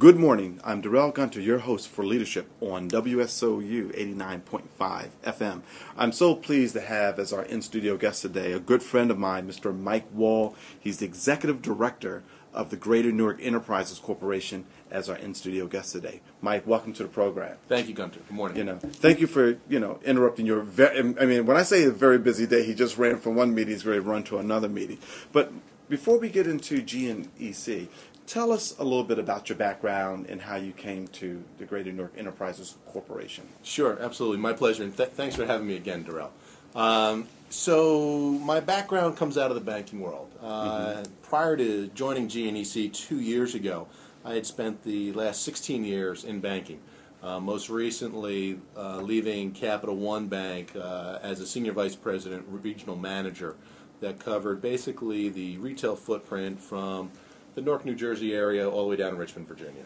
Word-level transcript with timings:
Good 0.00 0.16
morning. 0.16 0.60
I'm 0.64 0.80
Darrell 0.80 1.10
Gunter, 1.10 1.42
your 1.42 1.58
host 1.58 1.86
for 1.86 2.06
Leadership 2.06 2.48
on 2.62 2.88
WSOU 2.88 3.94
89.5 4.16 5.08
FM. 5.22 5.60
I'm 5.94 6.10
so 6.10 6.34
pleased 6.34 6.72
to 6.72 6.80
have 6.80 7.18
as 7.18 7.34
our 7.34 7.42
in 7.42 7.60
studio 7.60 7.98
guest 7.98 8.22
today 8.22 8.52
a 8.52 8.58
good 8.58 8.82
friend 8.82 9.10
of 9.10 9.18
mine, 9.18 9.46
Mr. 9.46 9.78
Mike 9.78 10.06
Wall. 10.10 10.56
He's 10.80 11.00
the 11.00 11.04
executive 11.04 11.60
director 11.60 12.22
of 12.54 12.70
the 12.70 12.78
Greater 12.78 13.12
Newark 13.12 13.40
Enterprises 13.42 13.98
Corporation 13.98 14.64
as 14.90 15.10
our 15.10 15.16
in 15.16 15.34
studio 15.34 15.66
guest 15.66 15.92
today. 15.92 16.22
Mike, 16.40 16.66
welcome 16.66 16.94
to 16.94 17.02
the 17.02 17.08
program. 17.10 17.58
Thank 17.68 17.86
you, 17.86 17.94
Gunter. 17.94 18.20
Good 18.20 18.34
morning. 18.34 18.56
You 18.56 18.64
know, 18.64 18.78
thank 18.78 19.20
you 19.20 19.26
for 19.26 19.58
you 19.68 19.78
know 19.78 20.00
interrupting 20.02 20.46
your. 20.46 20.62
Very, 20.62 20.98
I 20.98 21.26
mean, 21.26 21.44
when 21.44 21.58
I 21.58 21.62
say 21.62 21.84
a 21.84 21.90
very 21.90 22.16
busy 22.16 22.46
day, 22.46 22.64
he 22.64 22.74
just 22.74 22.96
ran 22.96 23.18
from 23.18 23.34
one 23.34 23.54
meeting, 23.54 23.74
he's 23.74 23.82
going 23.82 24.02
to 24.02 24.08
run 24.08 24.22
to 24.24 24.38
another 24.38 24.70
meeting. 24.70 24.96
But 25.30 25.52
before 25.90 26.18
we 26.18 26.30
get 26.30 26.46
into 26.46 26.80
GNEC, 26.80 27.88
tell 28.30 28.52
us 28.52 28.76
a 28.78 28.84
little 28.84 29.02
bit 29.02 29.18
about 29.18 29.48
your 29.48 29.58
background 29.58 30.26
and 30.28 30.40
how 30.40 30.54
you 30.54 30.70
came 30.70 31.08
to 31.08 31.42
the 31.58 31.64
Greater 31.64 31.90
Newark 31.90 32.14
Enterprises 32.16 32.76
Corporation. 32.86 33.44
Sure, 33.64 33.98
absolutely. 34.00 34.38
My 34.38 34.52
pleasure. 34.52 34.84
And 34.84 34.96
th- 34.96 35.10
thanks 35.10 35.34
for 35.34 35.44
having 35.44 35.66
me 35.66 35.74
again, 35.74 36.04
Darrell. 36.04 36.30
Um, 36.76 37.26
so, 37.48 38.30
my 38.44 38.60
background 38.60 39.16
comes 39.16 39.36
out 39.36 39.50
of 39.50 39.56
the 39.56 39.60
banking 39.60 39.98
world. 39.98 40.30
Uh, 40.40 40.70
mm-hmm. 40.70 41.12
Prior 41.22 41.56
to 41.56 41.88
joining 41.88 42.28
GNEC 42.28 42.92
two 42.92 43.18
years 43.18 43.56
ago, 43.56 43.88
I 44.24 44.34
had 44.34 44.46
spent 44.46 44.84
the 44.84 45.12
last 45.12 45.42
16 45.42 45.84
years 45.84 46.22
in 46.22 46.38
banking. 46.38 46.78
Uh, 47.24 47.40
most 47.40 47.68
recently, 47.68 48.60
uh, 48.76 48.98
leaving 48.98 49.50
Capital 49.50 49.96
One 49.96 50.28
Bank 50.28 50.76
uh, 50.76 51.18
as 51.20 51.40
a 51.40 51.46
senior 51.46 51.72
vice 51.72 51.96
president, 51.96 52.44
regional 52.48 52.96
manager, 52.96 53.56
that 54.00 54.20
covered 54.20 54.62
basically 54.62 55.28
the 55.28 55.58
retail 55.58 55.96
footprint 55.96 56.60
from 56.62 57.10
the 57.54 57.60
Newark, 57.60 57.84
New 57.84 57.94
Jersey 57.94 58.34
area 58.34 58.68
all 58.68 58.84
the 58.84 58.90
way 58.90 58.96
down 58.96 59.12
to 59.12 59.16
Richmond, 59.16 59.48
Virginia. 59.48 59.84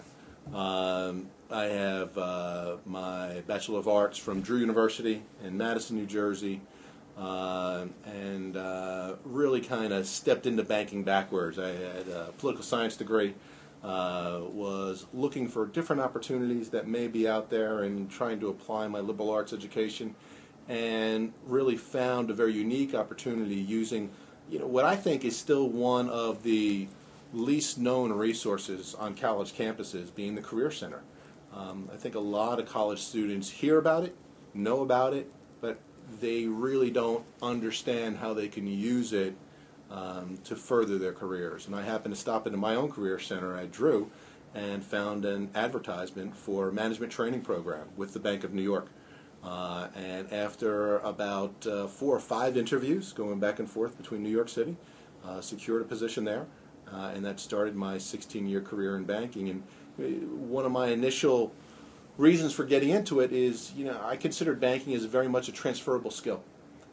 Um, 0.53 1.29
I 1.51 1.65
have 1.65 2.17
uh, 2.19 2.77
my 2.85 3.43
Bachelor 3.47 3.79
of 3.79 3.89
Arts 3.89 4.19
from 4.19 4.43
Drew 4.43 4.59
University 4.59 5.23
in 5.43 5.57
Madison, 5.57 5.97
New 5.97 6.07
Jersey, 6.07 6.61
uh, 7.19 7.87
and 8.05 8.57
uh, 8.57 9.15
really 9.25 9.61
kind 9.61 9.93
of 9.93 10.07
stepped 10.07 10.47
into 10.47 10.63
banking 10.63 11.03
backwards. 11.03 11.59
I 11.59 11.69
had 11.69 12.09
a 12.09 12.33
political 12.37 12.65
science 12.65 12.97
degree, 12.97 13.35
uh, 13.83 14.41
was 14.51 15.07
looking 15.15 15.49
for 15.49 15.67
different 15.67 16.03
opportunities 16.03 16.71
that 16.71 16.87
may 16.87 17.09
be 17.09 17.29
out 17.29 17.51
there 17.51 17.85
and 17.85 18.11
trying 18.11 18.41
to 18.41 18.49
apply 18.49 18.89
my 18.89 19.01
liberal 19.01 19.31
arts 19.31 19.53
education, 19.53 20.15
and 20.69 21.33
really 21.47 21.77
found 21.77 22.31
a 22.31 22.35
very 22.35 22.53
unique 22.53 22.95
opportunity 22.95 23.57
using 23.57 24.11
you 24.51 24.59
know, 24.59 24.67
what 24.67 24.85
I 24.85 24.97
think 24.97 25.25
is 25.25 25.37
still 25.37 25.69
one 25.69 26.11
of 26.11 26.43
the 26.43 26.89
least 27.35 27.79
known 27.79 28.13
resources 28.13 28.95
on 28.95 29.15
college 29.15 29.55
campuses 29.55 30.15
being 30.15 30.35
the 30.35 30.43
Career 30.43 30.71
Center. 30.71 31.03
Um, 31.53 31.89
I 31.93 31.97
think 31.97 32.15
a 32.15 32.21
lot 32.21 32.59
of 32.59 32.67
college 32.67 33.01
students 33.01 33.49
hear 33.49 33.79
about 33.79 34.05
it, 34.05 34.17
know 34.55 34.83
about 34.83 35.15
it, 35.15 35.31
but 35.61 35.79
they 36.21 36.47
really 36.47 36.91
don't 36.91 37.25
understand 37.43 38.19
how 38.19 38.35
they 38.35 38.49
can 38.49 38.67
use 38.67 39.13
it 39.13 39.37
um, 39.91 40.39
to 40.45 40.57
further 40.57 40.99
their 40.99 41.13
careers. 41.13 41.67
And 41.67 41.77
I 41.77 41.83
happened 41.83 42.15
to 42.15 42.21
stop 42.21 42.47
into 42.47 42.59
my 42.59 42.75
own 42.75 42.91
Career 42.91 43.19
Center 43.19 43.57
at 43.57 43.71
Drew 43.71 44.11
and 44.55 44.85
found 44.85 45.25
an 45.25 45.51
advertisement 45.55 46.37
for 46.37 46.69
a 46.69 46.73
management 46.73 47.13
training 47.13 47.43
program 47.43 47.89
with 47.97 48.13
the 48.13 48.21
Bank 48.21 48.45
of 48.45 48.53
New 48.53 48.63
York. 48.63 48.89
Uh, 49.43 49.89
and 49.95 50.33
after 50.33 50.99
about 50.99 51.67
uh, 51.67 51.87
four 51.87 52.17
or 52.17 52.21
five 52.21 52.57
interviews 52.57 53.13
going 53.13 53.39
back 53.39 53.59
and 53.59 53.69
forth 53.69 53.97
between 53.97 54.23
New 54.23 54.31
York 54.31 54.49
City, 54.49 54.77
uh, 55.25 55.41
secured 55.41 55.83
a 55.83 55.85
position 55.85 56.25
there 56.25 56.47
uh, 56.93 57.13
and 57.15 57.25
that 57.25 57.41
started 57.41 57.75
my 57.75 57.97
16-year 57.97 58.61
career 58.61 58.97
in 58.97 59.05
banking. 59.05 59.49
And 59.49 59.63
uh, 59.99 60.03
one 60.37 60.65
of 60.65 60.73
my 60.73 60.89
initial 60.89 61.53
reasons 62.17 62.53
for 62.53 62.65
getting 62.65 62.91
into 62.91 63.21
it 63.21 63.33
is, 63.33 63.73
you 63.77 63.85
know, 63.85 64.01
I 64.05 64.17
considered 64.17 64.61
banking 64.61 64.95
as 64.95 65.05
very 65.05 65.29
much 65.29 65.49
a 65.49 65.53
transferable 65.53 66.11
skill, 66.11 66.43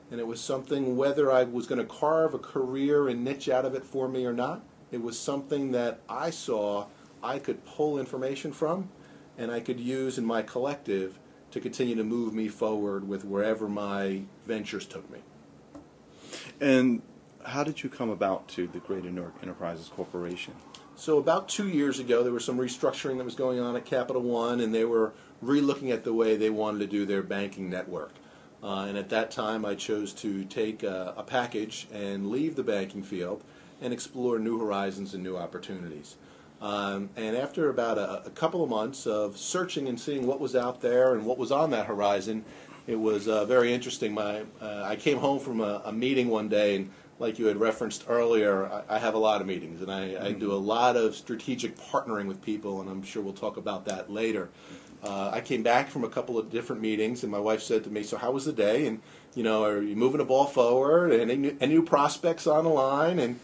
and 0.09 0.19
it 0.19 0.25
was 0.25 0.41
something 0.41 0.97
whether 0.97 1.31
I 1.31 1.43
was 1.43 1.67
going 1.67 1.79
to 1.79 1.93
carve 1.93 2.33
a 2.33 2.39
career 2.39 3.07
and 3.07 3.23
niche 3.23 3.49
out 3.49 3.65
of 3.65 3.75
it 3.75 3.83
for 3.83 4.07
me 4.07 4.25
or 4.25 4.33
not. 4.33 4.63
It 4.91 5.01
was 5.01 5.17
something 5.17 5.71
that 5.71 6.01
I 6.09 6.31
saw 6.31 6.87
I 7.23 7.39
could 7.39 7.63
pull 7.65 7.99
information 7.99 8.51
from, 8.51 8.89
and 9.37 9.51
I 9.51 9.59
could 9.59 9.79
use 9.79 10.17
in 10.17 10.25
my 10.25 10.41
collective 10.41 11.17
to 11.51 11.59
continue 11.59 11.95
to 11.95 12.03
move 12.03 12.33
me 12.33 12.47
forward 12.47 13.07
with 13.07 13.25
wherever 13.25 13.67
my 13.67 14.23
ventures 14.45 14.85
took 14.85 15.09
me. 15.09 15.19
And 16.59 17.01
how 17.45 17.63
did 17.63 17.83
you 17.83 17.89
come 17.89 18.09
about 18.09 18.47
to 18.49 18.67
the 18.67 18.79
Greater 18.79 19.09
Newark 19.09 19.35
Enterprises 19.41 19.89
Corporation? 19.89 20.53
So 20.95 21.17
about 21.17 21.49
two 21.49 21.67
years 21.67 21.99
ago, 21.99 22.23
there 22.23 22.33
was 22.33 22.45
some 22.45 22.57
restructuring 22.57 23.17
that 23.17 23.23
was 23.23 23.35
going 23.35 23.59
on 23.59 23.75
at 23.75 23.85
Capital 23.85 24.21
One, 24.21 24.59
and 24.59 24.73
they 24.73 24.85
were 24.85 25.13
relooking 25.43 25.91
at 25.91 26.03
the 26.03 26.13
way 26.13 26.35
they 26.35 26.49
wanted 26.49 26.79
to 26.79 26.87
do 26.87 27.05
their 27.05 27.23
banking 27.23 27.69
network. 27.69 28.11
Uh, 28.63 28.85
and 28.87 28.97
at 28.97 29.09
that 29.09 29.31
time, 29.31 29.65
I 29.65 29.73
chose 29.73 30.13
to 30.13 30.43
take 30.45 30.83
a, 30.83 31.15
a, 31.17 31.23
package 31.23 31.87
and 31.91 32.29
leave 32.29 32.55
the 32.55 32.61
banking 32.61 33.01
field 33.01 33.43
and 33.81 33.91
explore 33.91 34.37
new 34.37 34.59
horizons 34.59 35.15
and 35.15 35.23
new 35.23 35.35
opportunities. 35.35 36.17
Um, 36.61 37.09
and 37.15 37.35
after 37.35 37.69
about 37.69 37.97
a, 37.97 38.27
a, 38.27 38.29
couple 38.29 38.63
of 38.63 38.69
months 38.69 39.07
of 39.07 39.35
searching 39.35 39.87
and 39.87 39.99
seeing 39.99 40.27
what 40.27 40.39
was 40.39 40.55
out 40.55 40.79
there 40.79 41.15
and 41.15 41.25
what 41.25 41.39
was 41.39 41.51
on 41.51 41.71
that 41.71 41.87
horizon, 41.87 42.45
it 42.85 42.97
was 42.99 43.27
uh, 43.27 43.45
very 43.45 43.73
interesting. 43.73 44.13
My, 44.13 44.43
uh, 44.61 44.83
I 44.85 44.95
came 44.95 45.17
home 45.17 45.39
from 45.39 45.59
a, 45.61 45.81
a 45.85 45.91
meeting 45.91 46.27
one 46.27 46.47
day 46.47 46.75
and 46.75 46.91
like 47.21 47.37
you 47.37 47.45
had 47.45 47.57
referenced 47.57 48.05
earlier, 48.07 48.65
I, 48.65 48.95
I 48.95 48.99
have 48.99 49.13
a 49.13 49.19
lot 49.19 49.41
of 49.41 49.47
meetings 49.47 49.81
and 49.81 49.91
I, 49.91 50.09
mm-hmm. 50.09 50.25
I, 50.25 50.31
do 50.31 50.51
a 50.51 50.55
lot 50.55 50.97
of 50.97 51.15
strategic 51.15 51.77
partnering 51.77 52.25
with 52.25 52.41
people, 52.41 52.81
and 52.81 52.89
I'm 52.89 53.03
sure 53.03 53.21
we'll 53.21 53.33
talk 53.33 53.57
about 53.57 53.85
that 53.85 54.11
later. 54.11 54.49
Uh, 55.03 55.29
I 55.31 55.39
came 55.39 55.61
back 55.61 55.89
from 55.89 56.03
a 56.03 56.09
couple 56.09 56.39
of 56.39 56.49
different 56.49 56.81
meetings, 56.81 57.21
and 57.21 57.31
my 57.31 57.39
wife 57.39 57.61
said 57.61 57.83
to 57.83 57.89
me, 57.89 58.03
"So 58.03 58.17
how 58.17 58.31
was 58.31 58.45
the 58.45 58.53
day? 58.53 58.87
And 58.87 59.01
you 59.35 59.43
know, 59.43 59.63
are 59.63 59.81
you 59.81 59.95
moving 59.95 60.17
the 60.17 60.25
ball 60.25 60.45
forward? 60.45 61.11
And 61.11 61.21
any 61.21 61.37
new, 61.37 61.57
any 61.59 61.73
new 61.75 61.83
prospects 61.83 62.45
on 62.45 62.65
the 62.65 62.69
line?" 62.69 63.17
And 63.17 63.39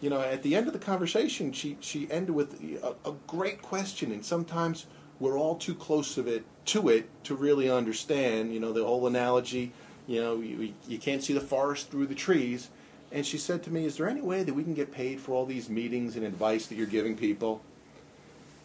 you 0.00 0.08
know, 0.08 0.20
at 0.20 0.42
the 0.42 0.54
end 0.54 0.68
of 0.68 0.72
the 0.72 0.78
conversation, 0.78 1.52
she 1.52 1.76
she 1.80 2.10
ended 2.10 2.34
with 2.34 2.62
a, 2.82 2.94
a 3.08 3.14
great 3.26 3.60
question, 3.60 4.10
and 4.10 4.24
sometimes 4.24 4.86
we're 5.20 5.38
all 5.38 5.56
too 5.56 5.74
close 5.74 6.16
of 6.16 6.26
it 6.26 6.44
to 6.66 6.88
it 6.88 7.10
to 7.24 7.34
really 7.34 7.70
understand. 7.70 8.54
You 8.54 8.60
know, 8.60 8.72
the 8.72 8.84
whole 8.84 9.06
analogy. 9.06 9.72
You 10.06 10.20
know, 10.20 10.40
you, 10.40 10.74
you 10.88 10.98
can't 10.98 11.22
see 11.22 11.32
the 11.32 11.40
forest 11.40 11.90
through 11.90 12.06
the 12.06 12.14
trees 12.14 12.70
and 13.12 13.26
she 13.26 13.38
said 13.38 13.62
to 13.64 13.70
me, 13.70 13.84
Is 13.84 13.96
there 13.96 14.08
any 14.08 14.20
way 14.20 14.42
that 14.42 14.54
we 14.54 14.64
can 14.64 14.74
get 14.74 14.90
paid 14.90 15.20
for 15.20 15.32
all 15.32 15.46
these 15.46 15.68
meetings 15.68 16.16
and 16.16 16.24
advice 16.24 16.66
that 16.66 16.76
you're 16.76 16.86
giving 16.86 17.16
people? 17.16 17.62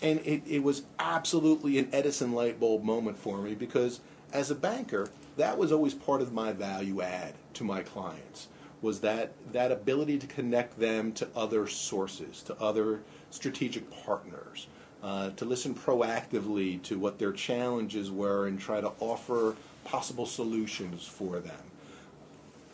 And 0.01 0.19
it, 0.19 0.43
it 0.47 0.63
was 0.63 0.83
absolutely 0.99 1.77
an 1.79 1.89
Edison 1.91 2.33
light 2.33 2.59
bulb 2.59 2.83
moment 2.83 3.17
for 3.17 3.39
me 3.39 3.55
because 3.55 3.99
as 4.31 4.51
a 4.51 4.55
banker, 4.55 5.09
that 5.37 5.57
was 5.57 5.71
always 5.71 5.93
part 5.93 6.21
of 6.21 6.33
my 6.33 6.51
value 6.51 7.01
add 7.01 7.33
to 7.55 7.63
my 7.63 7.81
clients 7.81 8.47
was 8.81 8.99
that 9.01 9.31
that 9.51 9.71
ability 9.71 10.19
to 10.19 10.27
connect 10.27 10.79
them 10.79 11.11
to 11.11 11.27
other 11.35 11.67
sources, 11.67 12.43
to 12.43 12.55
other 12.61 13.01
strategic 13.31 13.89
partners, 14.03 14.67
uh, 15.01 15.31
to 15.31 15.45
listen 15.45 15.73
proactively 15.73 16.81
to 16.83 16.99
what 16.99 17.17
their 17.17 17.31
challenges 17.31 18.11
were 18.11 18.47
and 18.47 18.59
try 18.59 18.79
to 18.79 18.91
offer 18.99 19.55
possible 19.83 20.25
solutions 20.25 21.05
for 21.05 21.39
them. 21.39 21.55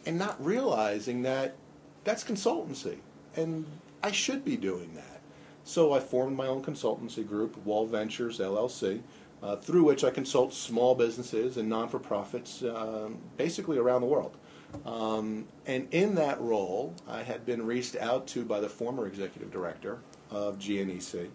And 0.06 0.18
not 0.18 0.44
realizing 0.44 1.22
that 1.22 1.56
that's 2.04 2.24
consultancy, 2.24 2.98
and 3.36 3.66
I 4.02 4.12
should 4.12 4.44
be 4.44 4.58
doing 4.58 4.94
that. 4.96 5.22
So 5.64 5.94
I 5.94 6.00
formed 6.00 6.36
my 6.36 6.48
own 6.48 6.64
consultancy 6.64 7.28
group, 7.28 7.58
Wall 7.66 7.86
Ventures 7.86 8.40
LLC, 8.40 9.02
uh, 9.42 9.56
through 9.58 9.84
which 9.84 10.04
I 10.04 10.10
consult 10.10 10.54
small 10.54 10.96
businesses 10.96 11.58
and 11.58 11.70
non 11.70 11.90
for 11.90 12.00
profits 12.00 12.64
um, 12.64 13.18
basically 13.38 13.78
around 13.78 14.02
the 14.02 14.08
world. 14.08 14.38
Um, 14.86 15.46
and 15.66 15.88
in 15.92 16.16
that 16.16 16.42
role, 16.42 16.96
I 17.08 17.24
had 17.24 17.46
been 17.46 17.66
reached 17.66 17.96
out 17.96 18.26
to 18.28 18.44
by 18.44 18.60
the 18.60 18.70
former 18.70 19.06
executive 19.06 19.52
director 19.52 20.00
of 20.32 20.58
GNEC, 20.58 21.30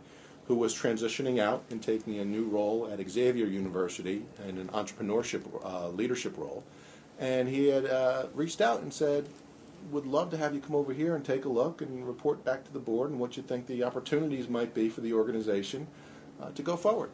who 0.47 0.56
was 0.56 0.75
transitioning 0.75 1.38
out 1.38 1.62
and 1.70 1.82
taking 1.82 2.19
a 2.19 2.25
new 2.25 2.44
role 2.44 2.91
at 2.91 3.06
Xavier 3.09 3.47
University 3.47 4.25
in 4.47 4.59
an 4.59 4.69
entrepreneurship 4.69 5.43
uh, 5.65 5.88
leadership 5.88 6.37
role. 6.37 6.65
And 7.20 7.49
he 7.49 7.69
had 7.69 7.87
uh, 7.87 8.26
reached 8.35 8.61
out 8.61 8.81
and 8.81 8.93
said, 8.93 9.29
would 9.91 10.07
love 10.07 10.31
to 10.31 10.37
have 10.37 10.55
you 10.55 10.61
come 10.61 10.77
over 10.77 10.93
here 10.93 11.17
and 11.17 11.25
take 11.25 11.45
a 11.45 11.49
look 11.49 11.83
and 11.83 12.07
report 12.07 12.45
back 12.45 12.65
to 12.65 12.73
the 12.73 12.79
board 12.79 13.11
and 13.11 13.19
what 13.19 13.37
you 13.37 13.43
think 13.43 13.67
the 13.67 13.83
opportunities 13.83 14.49
might 14.49 14.75
be 14.75 14.89
for 14.89 15.01
the 15.01 15.13
organization 15.13 15.87
uh, 16.41 16.51
to 16.51 16.63
go 16.63 16.77
forward. 16.77 17.11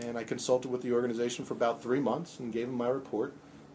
And 0.00 0.16
I 0.16 0.24
consulted 0.24 0.70
with 0.70 0.82
the 0.82 0.92
organization 0.92 1.44
for 1.44 1.54
about 1.54 1.82
three 1.82 2.00
months 2.00 2.38
and 2.38 2.52
gave 2.52 2.66
them 2.66 2.76
my 2.76 2.88
report. 2.88 3.34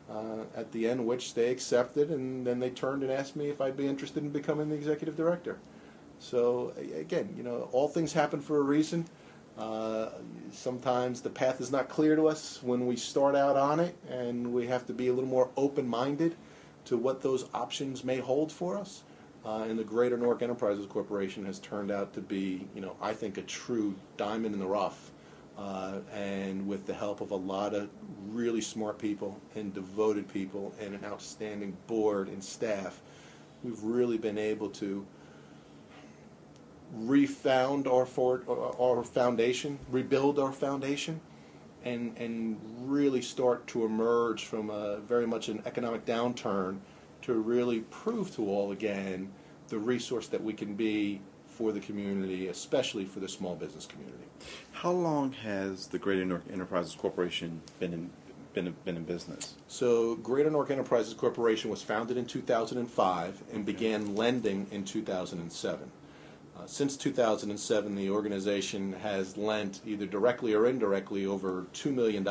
Uh, 0.09 0.45
at 0.55 0.71
the 0.71 0.87
end, 0.87 1.05
which 1.05 1.33
they 1.33 1.51
accepted, 1.51 2.11
and 2.11 2.47
then 2.47 2.61
they 2.61 2.69
turned 2.69 3.03
and 3.03 3.11
asked 3.11 3.35
me 3.35 3.49
if 3.49 3.59
I'd 3.59 3.75
be 3.75 3.85
interested 3.85 4.23
in 4.23 4.29
becoming 4.29 4.69
the 4.69 4.75
executive 4.75 5.17
director. 5.17 5.59
So 6.19 6.71
again, 6.95 7.33
you 7.35 7.43
know, 7.43 7.67
all 7.73 7.89
things 7.89 8.13
happen 8.13 8.39
for 8.39 8.57
a 8.57 8.61
reason. 8.61 9.05
Uh, 9.57 10.09
sometimes 10.49 11.21
the 11.21 11.29
path 11.29 11.59
is 11.59 11.71
not 11.71 11.89
clear 11.89 12.15
to 12.15 12.27
us 12.27 12.63
when 12.63 12.87
we 12.87 12.95
start 12.95 13.35
out 13.35 13.57
on 13.57 13.81
it, 13.81 13.97
and 14.09 14.53
we 14.53 14.67
have 14.67 14.85
to 14.87 14.93
be 14.93 15.09
a 15.09 15.13
little 15.13 15.29
more 15.29 15.49
open-minded 15.57 16.35
to 16.87 16.97
what 16.97 17.21
those 17.21 17.45
options 17.53 18.03
may 18.03 18.17
hold 18.17 18.51
for 18.51 18.77
us. 18.77 19.03
Uh, 19.45 19.65
and 19.69 19.77
the 19.77 19.83
Greater 19.83 20.17
Newark 20.17 20.41
Enterprises 20.41 20.85
Corporation 20.85 21.45
has 21.45 21.59
turned 21.59 21.91
out 21.91 22.13
to 22.13 22.21
be, 22.21 22.67
you 22.73 22.81
know, 22.81 22.95
I 23.01 23.13
think 23.13 23.37
a 23.37 23.41
true 23.43 23.93
diamond 24.17 24.53
in 24.53 24.59
the 24.59 24.67
rough. 24.67 25.11
Uh, 25.57 25.99
and 26.13 26.67
with 26.67 26.85
the 26.85 26.93
help 26.93 27.19
of 27.19 27.31
a 27.31 27.35
lot 27.35 27.73
of 27.73 27.89
really 28.29 28.61
smart 28.61 28.99
people 28.99 29.39
and 29.55 29.73
devoted 29.73 30.31
people 30.31 30.73
and 30.79 30.93
an 30.93 31.03
outstanding 31.03 31.75
board 31.87 32.27
and 32.27 32.43
staff, 32.43 33.01
we've 33.63 33.81
really 33.83 34.17
been 34.17 34.37
able 34.37 34.69
to 34.69 35.05
refound 36.93 37.87
our, 37.87 38.05
for, 38.05 38.43
our 38.79 39.03
foundation, 39.03 39.79
rebuild 39.89 40.39
our 40.39 40.53
foundation, 40.53 41.19
and, 41.83 42.17
and 42.17 42.59
really 42.81 43.21
start 43.21 43.67
to 43.67 43.85
emerge 43.85 44.45
from 44.45 44.69
a 44.69 44.97
very 44.97 45.27
much 45.27 45.49
an 45.49 45.61
economic 45.65 46.05
downturn 46.05 46.79
to 47.21 47.33
really 47.33 47.81
prove 47.81 48.33
to 48.35 48.47
all 48.49 48.71
again 48.71 49.29
the 49.69 49.77
resource 49.77 50.27
that 50.27 50.43
we 50.43 50.53
can 50.53 50.75
be 50.75 51.21
for 51.47 51.71
the 51.71 51.79
community, 51.79 52.47
especially 52.47 53.03
for 53.05 53.19
the 53.19 53.27
small 53.27 53.55
business 53.55 53.85
community. 53.85 54.23
How 54.71 54.91
long 54.91 55.31
has 55.31 55.87
the 55.87 55.97
Greater 55.97 56.23
Newark 56.23 56.43
Enterprises 56.51 56.95
Corporation 56.95 57.61
been 57.79 57.93
in, 57.93 58.09
been, 58.53 58.75
been 58.85 58.95
in 58.95 59.03
business? 59.03 59.55
So, 59.67 60.15
Greater 60.15 60.51
Newark 60.51 60.69
Enterprises 60.69 61.15
Corporation 61.15 61.71
was 61.71 61.81
founded 61.81 62.15
in 62.15 62.25
2005 62.25 63.43
and 63.51 63.65
began 63.65 64.15
lending 64.15 64.67
in 64.71 64.85
2007. 64.85 65.91
Uh, 66.57 66.65
since 66.65 66.97
2007, 66.97 67.95
the 67.95 68.09
organization 68.09 68.93
has 68.93 69.37
lent 69.37 69.81
either 69.85 70.05
directly 70.05 70.53
or 70.53 70.67
indirectly 70.67 71.25
over 71.25 71.65
$2 71.73 71.93
million 71.93 72.25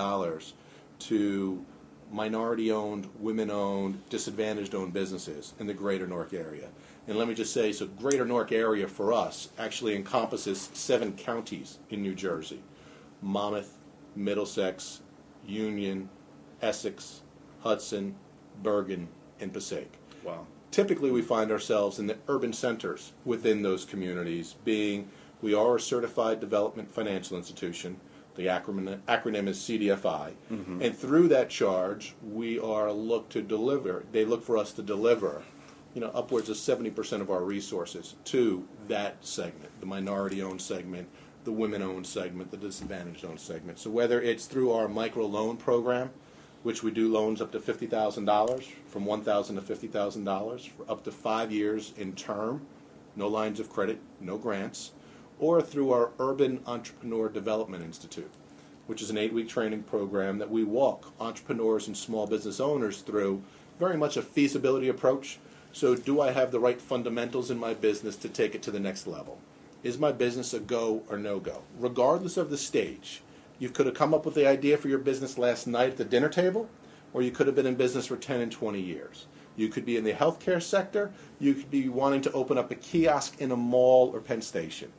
to 0.98 1.64
minority 2.10 2.72
owned, 2.72 3.08
women 3.18 3.50
owned, 3.50 4.08
disadvantaged 4.08 4.74
owned 4.74 4.92
businesses 4.92 5.54
in 5.58 5.66
the 5.66 5.74
greater 5.74 6.06
Newark 6.06 6.32
area. 6.32 6.68
And 7.06 7.18
let 7.18 7.28
me 7.28 7.34
just 7.34 7.52
say, 7.52 7.72
so 7.72 7.86
greater 7.86 8.24
Newark 8.24 8.52
area 8.52 8.88
for 8.88 9.12
us 9.12 9.50
actually 9.58 9.94
encompasses 9.94 10.70
seven 10.72 11.12
counties 11.12 11.78
in 11.90 12.02
New 12.02 12.14
Jersey 12.14 12.62
Monmouth, 13.22 13.78
Middlesex, 14.14 15.02
Union, 15.46 16.08
Essex, 16.62 17.22
Hudson, 17.60 18.14
Bergen, 18.62 19.08
and 19.40 19.52
Passaic. 19.52 19.92
Wow. 20.24 20.46
Typically, 20.70 21.10
we 21.10 21.22
find 21.22 21.50
ourselves 21.50 21.98
in 21.98 22.06
the 22.06 22.18
urban 22.28 22.52
centers 22.52 23.12
within 23.24 23.62
those 23.62 23.84
communities, 23.84 24.56
being 24.64 25.08
we 25.40 25.54
are 25.54 25.76
a 25.76 25.80
certified 25.80 26.40
development 26.40 26.90
financial 26.90 27.36
institution. 27.36 28.00
The 28.34 28.46
acronym, 28.46 29.00
acronym 29.02 29.48
is 29.48 29.58
CDFI. 29.58 30.34
Mm-hmm. 30.52 30.82
And 30.82 30.96
through 30.96 31.28
that 31.28 31.48
charge, 31.48 32.14
we 32.22 32.58
are 32.58 32.92
looked 32.92 33.32
to 33.32 33.42
deliver, 33.42 34.04
they 34.12 34.24
look 34.24 34.42
for 34.42 34.58
us 34.58 34.72
to 34.72 34.82
deliver 34.82 35.42
you 35.96 36.02
know, 36.02 36.10
upwards 36.14 36.50
of 36.50 36.56
70% 36.56 37.22
of 37.22 37.30
our 37.30 37.42
resources 37.42 38.16
to 38.24 38.68
that 38.86 39.24
segment, 39.24 39.70
the 39.80 39.86
minority-owned 39.86 40.60
segment, 40.60 41.08
the 41.44 41.52
women-owned 41.52 42.06
segment, 42.06 42.50
the 42.50 42.58
disadvantaged-owned 42.58 43.40
segment. 43.40 43.78
So 43.78 43.88
whether 43.88 44.20
it's 44.20 44.44
through 44.44 44.72
our 44.72 44.88
micro 44.88 45.24
loan 45.24 45.56
program, 45.56 46.10
which 46.66 46.82
we 46.82 46.90
do 46.90 47.08
loans 47.08 47.40
up 47.40 47.52
to 47.52 47.60
$50,000, 47.60 48.64
from 48.88 49.06
1,000 49.06 49.54
to 49.54 49.62
$50,000 49.62 50.70
for 50.70 50.90
up 50.90 51.04
to 51.04 51.12
five 51.12 51.52
years 51.52 51.94
in 51.96 52.12
term, 52.12 52.66
no 53.14 53.28
lines 53.28 53.60
of 53.60 53.70
credit, 53.70 54.00
no 54.20 54.36
grants, 54.36 54.90
or 55.38 55.62
through 55.62 55.92
our 55.92 56.10
Urban 56.18 56.58
Entrepreneur 56.66 57.28
Development 57.28 57.84
Institute, 57.84 58.32
which 58.88 59.00
is 59.00 59.10
an 59.10 59.16
eight-week 59.16 59.48
training 59.48 59.84
program 59.84 60.38
that 60.38 60.50
we 60.50 60.64
walk 60.64 61.12
entrepreneurs 61.20 61.86
and 61.86 61.96
small 61.96 62.26
business 62.26 62.58
owners 62.58 63.00
through 63.00 63.40
very 63.78 63.96
much 63.96 64.16
a 64.16 64.22
feasibility 64.22 64.88
approach 64.88 65.38
so, 65.72 65.94
do 65.94 66.22
I 66.22 66.32
have 66.32 66.52
the 66.52 66.58
right 66.58 66.80
fundamentals 66.80 67.50
in 67.50 67.58
my 67.58 67.74
business 67.74 68.16
to 68.16 68.30
take 68.30 68.54
it 68.54 68.62
to 68.62 68.70
the 68.70 68.80
next 68.80 69.06
level? 69.06 69.38
Is 69.82 69.98
my 69.98 70.10
business 70.10 70.54
a 70.54 70.58
go 70.58 71.02
or 71.10 71.18
no 71.18 71.38
go? 71.38 71.64
Regardless 71.78 72.38
of 72.38 72.48
the 72.48 72.56
stage, 72.56 73.20
you 73.58 73.68
could 73.68 73.86
have 73.86 73.94
come 73.94 74.14
up 74.14 74.24
with 74.24 74.34
the 74.34 74.46
idea 74.46 74.76
for 74.76 74.88
your 74.88 74.98
business 74.98 75.38
last 75.38 75.66
night 75.66 75.90
at 75.90 75.96
the 75.96 76.04
dinner 76.04 76.28
table, 76.28 76.68
or 77.12 77.22
you 77.22 77.30
could 77.30 77.46
have 77.46 77.56
been 77.56 77.66
in 77.66 77.74
business 77.74 78.06
for 78.06 78.16
10 78.16 78.40
and 78.40 78.52
20 78.52 78.80
years. 78.80 79.26
You 79.56 79.68
could 79.68 79.86
be 79.86 79.96
in 79.96 80.04
the 80.04 80.12
healthcare 80.12 80.62
sector, 80.62 81.12
you 81.38 81.54
could 81.54 81.70
be 81.70 81.88
wanting 81.88 82.20
to 82.22 82.32
open 82.32 82.58
up 82.58 82.70
a 82.70 82.74
kiosk 82.74 83.40
in 83.40 83.50
a 83.50 83.56
mall 83.56 84.10
or 84.12 84.20
Penn 84.20 84.42
Station. 84.42 84.92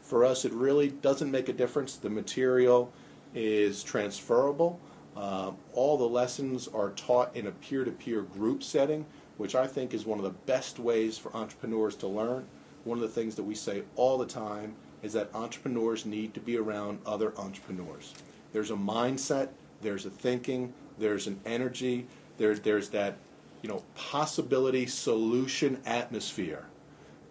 For 0.00 0.24
us, 0.24 0.44
it 0.44 0.52
really 0.52 0.90
doesn't 0.90 1.30
make 1.30 1.48
a 1.48 1.52
difference. 1.52 1.96
The 1.96 2.10
material 2.10 2.92
is 3.34 3.82
transferable. 3.82 4.78
Uh, 5.16 5.52
all 5.72 5.96
the 5.96 6.08
lessons 6.08 6.68
are 6.68 6.90
taught 6.90 7.34
in 7.34 7.46
a 7.46 7.50
peer 7.50 7.84
to 7.84 7.90
peer 7.90 8.22
group 8.22 8.62
setting 8.62 9.06
which 9.36 9.54
I 9.54 9.66
think 9.66 9.94
is 9.94 10.06
one 10.06 10.18
of 10.18 10.24
the 10.24 10.30
best 10.30 10.78
ways 10.78 11.18
for 11.18 11.34
entrepreneurs 11.36 11.96
to 11.96 12.06
learn. 12.06 12.46
One 12.84 12.98
of 12.98 13.02
the 13.02 13.08
things 13.08 13.34
that 13.36 13.42
we 13.42 13.54
say 13.54 13.82
all 13.96 14.18
the 14.18 14.26
time 14.26 14.74
is 15.04 15.12
that 15.12 15.28
entrepreneurs 15.34 16.06
need 16.06 16.32
to 16.32 16.40
be 16.40 16.56
around 16.56 16.98
other 17.04 17.32
entrepreneurs. 17.38 18.14
There's 18.52 18.70
a 18.70 18.76
mindset, 18.76 19.50
there's 19.82 20.06
a 20.06 20.10
thinking, 20.10 20.72
there's 20.98 21.26
an 21.26 21.38
energy, 21.44 22.06
there, 22.38 22.54
there's 22.54 22.88
that 22.88 23.18
you 23.62 23.68
know 23.68 23.82
possibility 23.94 24.86
solution 24.86 25.78
atmosphere. 25.84 26.64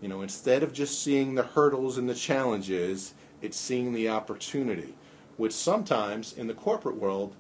You 0.02 0.08
know, 0.08 0.22
instead 0.22 0.62
of 0.62 0.72
just 0.72 1.02
seeing 1.02 1.34
the 1.34 1.44
hurdles 1.44 1.98
and 1.98 2.08
the 2.08 2.14
challenges, 2.14 3.16
it's 3.42 3.58
seeing 3.58 3.92
the 3.92 4.10
opportunity, 4.10 4.94
which 5.38 5.54
sometimes 5.54 6.34
in 6.34 6.48
the 6.48 6.54
corporate 6.54 6.98
world 6.98 7.36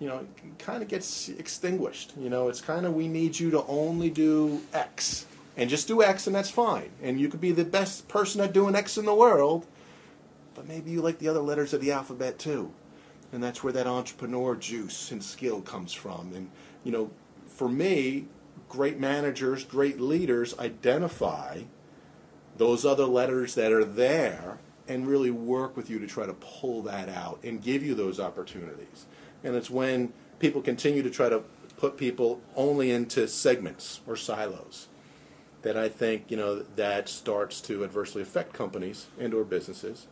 you 0.00 0.08
know, 0.08 0.26
kind 0.58 0.82
of 0.82 0.88
gets 0.88 1.28
extinguished. 1.28 2.12
You 2.18 2.28
know, 2.28 2.48
it's 2.48 2.60
kind 2.60 2.86
of 2.86 2.94
we 2.94 3.08
need 3.08 3.38
you 3.38 3.50
to 3.52 3.64
only 3.66 4.10
do 4.10 4.60
X 4.72 5.26
and 5.56 5.70
just 5.70 5.88
do 5.88 6.02
X 6.02 6.26
and 6.26 6.36
that's 6.36 6.50
fine. 6.50 6.90
And 7.02 7.20
you 7.20 7.28
could 7.28 7.40
be 7.40 7.52
the 7.52 7.64
best 7.64 8.08
person 8.08 8.40
at 8.40 8.52
doing 8.52 8.74
X 8.74 8.98
in 8.98 9.06
the 9.06 9.14
world, 9.14 9.66
but 10.56 10.66
maybe 10.66 10.90
you 10.90 11.00
like 11.00 11.18
the 11.18 11.28
other 11.28 11.40
letters 11.40 11.72
of 11.72 11.80
the 11.80 11.92
alphabet 11.92 12.38
too. 12.38 12.72
And 13.32 13.42
that's 13.42 13.62
where 13.62 13.72
that 13.72 13.86
entrepreneur 13.86 14.56
juice 14.56 15.12
and 15.12 15.22
skill 15.22 15.60
comes 15.60 15.92
from. 15.92 16.32
And, 16.34 16.50
you 16.82 16.90
know, 16.90 17.10
for 17.46 17.68
me, 17.68 18.26
great 18.68 18.98
managers, 18.98 19.64
great 19.64 20.00
leaders 20.00 20.58
identify 20.58 21.62
those 22.56 22.84
other 22.84 23.04
letters 23.04 23.54
that 23.54 23.72
are 23.72 23.84
there 23.84 24.58
and 24.88 25.06
really 25.06 25.30
work 25.30 25.76
with 25.76 25.90
you 25.90 25.98
to 25.98 26.06
try 26.06 26.24
to 26.26 26.32
pull 26.34 26.82
that 26.82 27.08
out 27.08 27.38
and 27.44 27.62
give 27.62 27.82
you 27.82 27.94
those 27.94 28.18
opportunities 28.18 29.06
and 29.46 29.54
it's 29.54 29.70
when 29.70 30.12
people 30.38 30.60
continue 30.60 31.02
to 31.02 31.10
try 31.10 31.28
to 31.28 31.42
put 31.76 31.96
people 31.96 32.40
only 32.56 32.90
into 32.90 33.28
segments 33.28 34.00
or 34.06 34.16
silos 34.16 34.88
that 35.62 35.76
I 35.76 35.88
think 35.88 36.30
you 36.30 36.36
know 36.36 36.62
that 36.76 37.08
starts 37.08 37.60
to 37.62 37.84
adversely 37.84 38.22
affect 38.22 38.52
companies 38.52 39.06
and 39.18 39.32
or 39.34 39.44
businesses, 39.44 40.06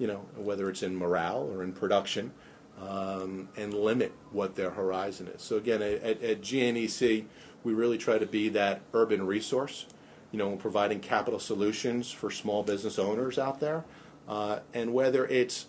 you 0.00 0.08
know 0.08 0.24
whether 0.36 0.68
it's 0.68 0.82
in 0.82 0.96
morale 0.96 1.48
or 1.52 1.62
in 1.62 1.72
production, 1.72 2.32
um, 2.80 3.48
and 3.56 3.72
limit 3.72 4.12
what 4.32 4.56
their 4.56 4.70
horizon 4.70 5.28
is. 5.28 5.42
So 5.42 5.56
again, 5.58 5.82
at, 5.82 6.02
at 6.02 6.40
GNEC, 6.40 7.26
we 7.62 7.72
really 7.74 7.98
try 7.98 8.18
to 8.18 8.26
be 8.26 8.48
that 8.48 8.80
urban 8.94 9.24
resource, 9.26 9.86
you 10.32 10.38
know, 10.38 10.56
providing 10.56 11.00
capital 11.00 11.38
solutions 11.38 12.10
for 12.10 12.30
small 12.30 12.62
business 12.62 12.98
owners 12.98 13.38
out 13.38 13.60
there, 13.60 13.84
uh, 14.26 14.60
and 14.72 14.94
whether 14.94 15.26
it's 15.26 15.66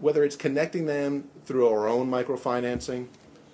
whether 0.00 0.24
it's 0.24 0.36
connecting 0.36 0.86
them 0.86 1.28
through 1.44 1.68
our 1.68 1.88
own 1.88 2.10
microfinancing, 2.10 3.06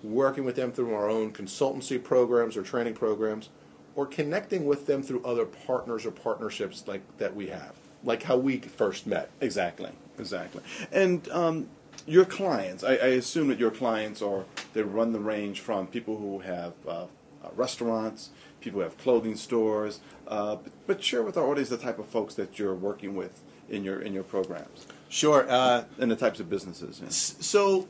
working 0.02 0.44
with 0.44 0.56
them 0.56 0.72
through 0.72 0.94
our 0.94 1.08
own 1.08 1.32
consultancy 1.32 2.02
programs 2.02 2.56
or 2.56 2.62
training 2.62 2.94
programs, 2.94 3.50
or 3.94 4.06
connecting 4.06 4.66
with 4.66 4.86
them 4.86 5.02
through 5.02 5.22
other 5.24 5.44
partners 5.44 6.04
or 6.04 6.10
partnerships 6.10 6.84
like 6.86 7.02
that 7.18 7.34
we 7.34 7.48
have, 7.48 7.74
like 8.04 8.24
how 8.24 8.36
we 8.36 8.58
first 8.58 9.06
met. 9.06 9.30
Exactly, 9.40 9.90
exactly. 10.18 10.62
And 10.92 11.28
um, 11.30 11.68
your 12.06 12.24
clients, 12.24 12.84
I, 12.84 12.92
I, 12.92 13.08
assume 13.08 13.48
that 13.48 13.58
your 13.58 13.70
clients 13.70 14.20
are 14.20 14.44
they 14.72 14.82
run 14.82 15.12
the 15.12 15.20
range 15.20 15.60
from 15.60 15.86
people 15.86 16.18
who 16.18 16.40
have 16.40 16.74
uh, 16.86 16.90
uh, 16.90 17.06
restaurants, 17.54 18.30
people 18.60 18.80
who 18.80 18.84
have 18.84 18.98
clothing 18.98 19.36
stores, 19.36 20.00
uh, 20.28 20.56
but, 20.56 20.72
but 20.86 21.04
share 21.04 21.22
with 21.22 21.36
our 21.36 21.46
audience 21.46 21.68
the 21.68 21.78
type 21.78 21.98
of 21.98 22.06
folks 22.06 22.34
that 22.34 22.58
you're 22.58 22.74
working 22.74 23.14
with 23.14 23.40
in 23.68 23.84
your 23.84 24.00
in 24.00 24.12
your 24.12 24.24
programs. 24.24 24.86
Sure. 25.08 25.46
Uh, 25.48 25.84
and 25.98 26.10
the 26.10 26.16
types 26.16 26.40
of 26.40 26.50
businesses. 26.50 27.00
Yeah. 27.00 27.08
So, 27.10 27.88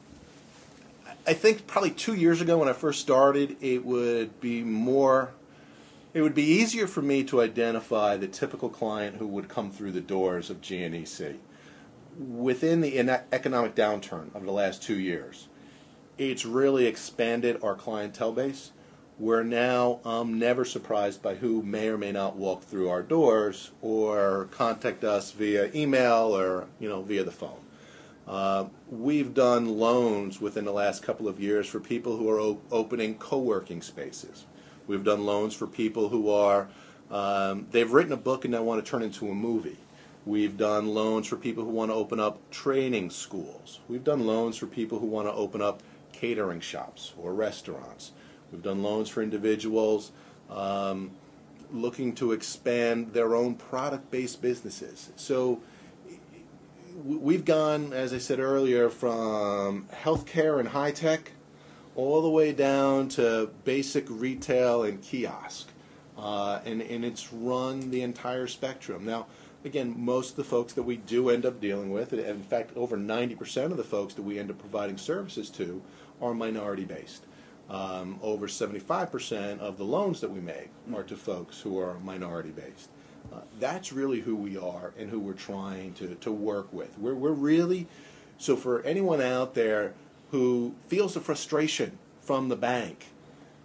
I 1.26 1.33
think 1.33 1.66
probably 1.66 1.90
two 1.90 2.14
years 2.14 2.40
ago 2.40 2.59
when 2.59 2.68
I 2.68 2.73
first 2.73 3.00
started, 3.00 3.56
it 3.61 3.85
would 3.85 4.40
be 4.40 4.62
more. 4.62 5.33
It 6.14 6.23
would 6.23 6.35
be 6.35 6.44
easier 6.44 6.87
for 6.87 7.02
me 7.02 7.25
to 7.25 7.42
identify 7.42 8.16
the 8.16 8.28
typical 8.28 8.71
client 8.71 9.16
who 9.16 9.26
would 9.26 9.49
come 9.49 9.71
through 9.71 9.92
the 9.92 10.00
doors 10.00 10.49
of 10.49 10.62
GNEC. 10.62 11.37
Within 12.16 12.80
the 12.80 12.99
economic 13.33 13.75
downturn 13.75 14.35
of 14.35 14.44
the 14.44 14.52
last 14.52 14.83
two 14.83 14.99
years, 14.99 15.49
it's 16.16 16.47
really 16.47 16.87
expanded 16.87 17.59
our 17.62 17.75
clientele 17.75 18.33
base 18.33 18.71
we're 19.18 19.44
now 19.44 20.00
um, 20.04 20.38
never 20.40 20.64
surprised 20.64 21.23
by 21.23 21.37
who 21.37 21.62
may 21.62 21.88
or 21.88 21.97
may 21.97 22.11
not 22.11 22.37
walk 22.37 22.64
through 22.64 22.88
our 22.88 23.02
doors 23.02 23.71
or 23.80 24.49
contact 24.50 25.04
us 25.04 25.30
via 25.30 25.71
email 25.75 26.37
or 26.37 26.66
you 26.80 26.88
know 26.88 27.02
via 27.02 27.23
the 27.23 27.30
phone. 27.30 27.61
Uh, 28.26 28.64
we've 28.90 29.35
done 29.35 29.78
loans 29.78 30.40
within 30.40 30.64
the 30.64 30.73
last 30.73 31.02
couple 31.02 31.28
of 31.28 31.38
years 31.38 31.68
for 31.68 31.78
people 31.78 32.16
who 32.16 32.28
are 32.28 32.56
opening 32.73 33.14
co-working 33.16 33.83
spaces. 33.83 34.47
We've 34.87 35.05
done 35.05 35.25
loans 35.25 35.55
for 35.55 35.67
people 35.67 36.09
who 36.09 36.31
are 36.31 36.69
Um, 37.11 37.67
they've 37.71 37.93
written 37.93 38.12
a 38.12 38.17
book 38.17 38.45
and 38.45 38.53
now 38.53 38.62
want 38.62 38.85
to 38.85 38.91
turn 38.91 39.03
it 39.03 39.07
into 39.07 39.29
a 39.29 39.35
movie. 39.35 39.76
We've 40.26 40.57
done 40.57 40.88
loans 40.95 41.26
for 41.26 41.37
people 41.37 41.62
who 41.64 41.71
want 41.71 41.91
to 41.91 41.95
open 41.95 42.19
up 42.19 42.38
training 42.50 43.11
schools. 43.11 43.81
We've 43.88 44.03
done 44.03 44.26
loans 44.26 44.57
for 44.57 44.67
people 44.67 44.99
who 44.99 45.07
want 45.07 45.29
to 45.29 45.33
open 45.33 45.61
up 45.61 45.83
catering 46.12 46.61
shops 46.61 47.12
or 47.19 47.35
restaurants. 47.35 48.12
We've 48.50 48.62
done 48.62 48.83
loans 48.83 49.11
for 49.11 49.23
individuals 49.23 50.12
um, 50.50 51.11
looking 51.71 52.14
to 52.14 52.33
expand 52.33 53.12
their 53.12 53.35
own 53.35 53.55
product 53.55 54.11
based 54.11 54.41
businesses. 54.41 55.11
So 55.17 55.61
we've 57.05 57.45
gone, 57.45 57.93
as 57.93 58.14
I 58.14 58.19
said 58.19 58.41
earlier, 58.41 58.88
from 58.88 59.87
healthcare 59.93 60.59
and 60.59 60.71
high 60.71 60.93
tech 60.93 61.33
all 61.96 62.22
the 62.22 62.30
way 62.30 62.52
down 62.52 63.08
to 63.08 63.50
basic 63.64 64.06
retail 64.08 64.82
and 64.82 65.00
kiosk. 65.02 65.68
Uh, 66.16 66.60
and, 66.64 66.80
and 66.82 67.04
it's 67.04 67.32
run 67.32 67.90
the 67.90 68.02
entire 68.02 68.46
spectrum. 68.46 69.04
Now, 69.04 69.26
again, 69.64 69.94
most 69.96 70.30
of 70.30 70.36
the 70.36 70.44
folks 70.44 70.72
that 70.74 70.82
we 70.82 70.96
do 70.96 71.30
end 71.30 71.44
up 71.44 71.60
dealing 71.60 71.90
with, 71.90 72.12
in 72.12 72.42
fact, 72.42 72.76
over 72.76 72.96
90% 72.96 73.64
of 73.66 73.76
the 73.76 73.84
folks 73.84 74.14
that 74.14 74.22
we 74.22 74.38
end 74.38 74.50
up 74.50 74.58
providing 74.58 74.96
services 74.96 75.50
to 75.50 75.82
are 76.20 76.34
minority 76.34 76.84
based. 76.84 77.24
Um, 77.68 78.18
over 78.22 78.46
75% 78.46 79.58
of 79.58 79.78
the 79.78 79.84
loans 79.84 80.20
that 80.20 80.30
we 80.30 80.40
make 80.40 80.68
are 80.94 81.02
to 81.04 81.16
folks 81.16 81.60
who 81.60 81.78
are 81.78 81.98
minority 82.00 82.50
based. 82.50 82.90
Uh, 83.32 83.40
that's 83.58 83.92
really 83.92 84.20
who 84.20 84.36
we 84.36 84.56
are 84.56 84.92
and 84.98 85.08
who 85.08 85.18
we're 85.18 85.32
trying 85.32 85.94
to, 85.94 86.14
to 86.16 86.30
work 86.30 86.70
with. 86.72 86.96
We're, 86.98 87.14
we're 87.14 87.32
really, 87.32 87.86
so 88.36 88.54
for 88.54 88.82
anyone 88.82 89.22
out 89.22 89.54
there 89.54 89.94
who 90.35 90.75
feels 90.88 91.14
the 91.14 91.21
frustration 91.21 91.97
from 92.21 92.49
the 92.49 92.57
bank 92.57 93.07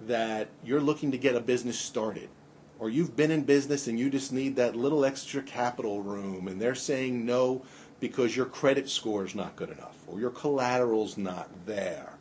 that 0.05 0.47
you're 0.63 0.79
looking 0.79 1.09
to 1.09 1.17
get 1.17 1.33
a 1.33 1.39
business 1.39 1.79
started, 1.79 2.29
or 2.77 2.91
you've 2.91 3.15
been 3.15 3.31
in 3.31 3.41
business 3.41 3.87
and 3.87 3.97
you 3.97 4.07
just 4.07 4.31
need 4.31 4.55
that 4.55 4.75
little 4.75 5.03
extra 5.03 5.41
capital 5.41 6.03
room 6.03 6.47
and 6.47 6.61
they're 6.61 6.75
saying 6.75 7.25
no 7.25 7.63
because 7.99 8.35
your 8.35 8.45
credit 8.45 8.87
score 8.87 9.25
is 9.25 9.33
not 9.33 9.55
good 9.55 9.71
enough 9.71 9.97
or 10.05 10.19
your 10.19 10.29
collateral's 10.29 11.17
not 11.17 11.49
there. 11.65 12.13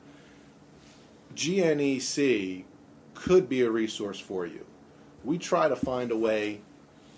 GNEC 1.37 2.65
could 3.13 3.51
be 3.51 3.61
a 3.61 3.71
resource 3.71 4.19
for 4.19 4.47
you. 4.47 4.65
We 5.25 5.37
try 5.37 5.69
to 5.69 5.77
find 5.77 6.11
a 6.11 6.17
way, 6.17 6.63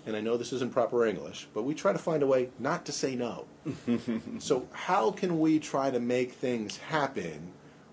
and 0.05 0.17
I 0.17 0.19
know 0.19 0.35
this 0.35 0.51
isn't 0.51 0.73
proper 0.73 1.05
English, 1.05 1.47
but 1.53 1.63
we 1.63 1.75
try 1.75 1.93
to 1.93 1.97
find 1.97 2.23
a 2.23 2.27
way 2.27 2.49
not 2.59 2.85
to 2.87 2.91
say 2.91 3.15
no. 3.15 3.45
so, 4.39 4.67
how 4.71 5.11
can 5.11 5.39
we 5.39 5.59
try 5.59 5.91
to 5.91 5.99
make 5.99 6.33
things 6.33 6.77
happen 6.77 7.51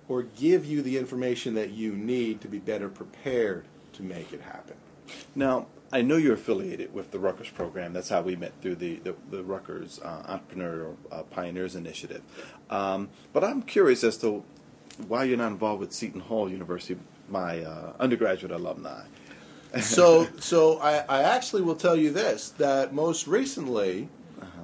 or 0.09 0.23
give 0.23 0.65
you 0.65 0.83
the 0.83 0.97
information 0.97 1.55
that 1.55 1.71
you 1.71 1.93
need 1.93 2.41
to 2.41 2.49
be 2.49 2.59
better 2.59 2.89
prepared 2.89 3.67
to 3.93 4.03
make 4.03 4.33
it 4.33 4.41
happen? 4.41 4.77
Now, 5.35 5.67
I 5.91 6.03
know 6.03 6.17
you're 6.17 6.35
affiliated 6.35 6.93
with 6.93 7.13
the 7.13 7.19
Rutgers 7.19 7.49
program. 7.51 7.93
That's 7.93 8.11
how 8.11 8.21
we 8.21 8.37
met 8.37 8.53
through 8.61 8.77
the, 8.77 8.97
the, 8.97 9.15
the 9.31 9.43
Rutgers 9.43 10.01
uh, 10.03 10.39
Entrepreneurial 10.39 10.97
uh, 11.11 11.23
Pioneers 11.23 11.75
Initiative. 11.75 12.23
Um, 12.69 13.09
but 13.33 13.43
I'm 13.43 13.63
curious 13.63 14.05
as 14.05 14.19
to 14.19 14.45
why 15.07 15.25
you're 15.25 15.39
not 15.39 15.53
involved 15.53 15.81
with 15.81 15.93
Seton 15.93 16.21
Hall 16.21 16.51
University, 16.51 16.99
my 17.29 17.63
uh, 17.63 17.93
undergraduate 17.99 18.53
alumni. 18.53 19.05
so, 19.81 20.27
so 20.39 20.79
I, 20.81 20.99
I 21.09 21.23
actually 21.23 21.63
will 21.63 21.77
tell 21.77 21.97
you 21.97 22.11
this: 22.11 22.51
that 22.59 22.93
most 22.93 23.27
recently, 23.27 24.09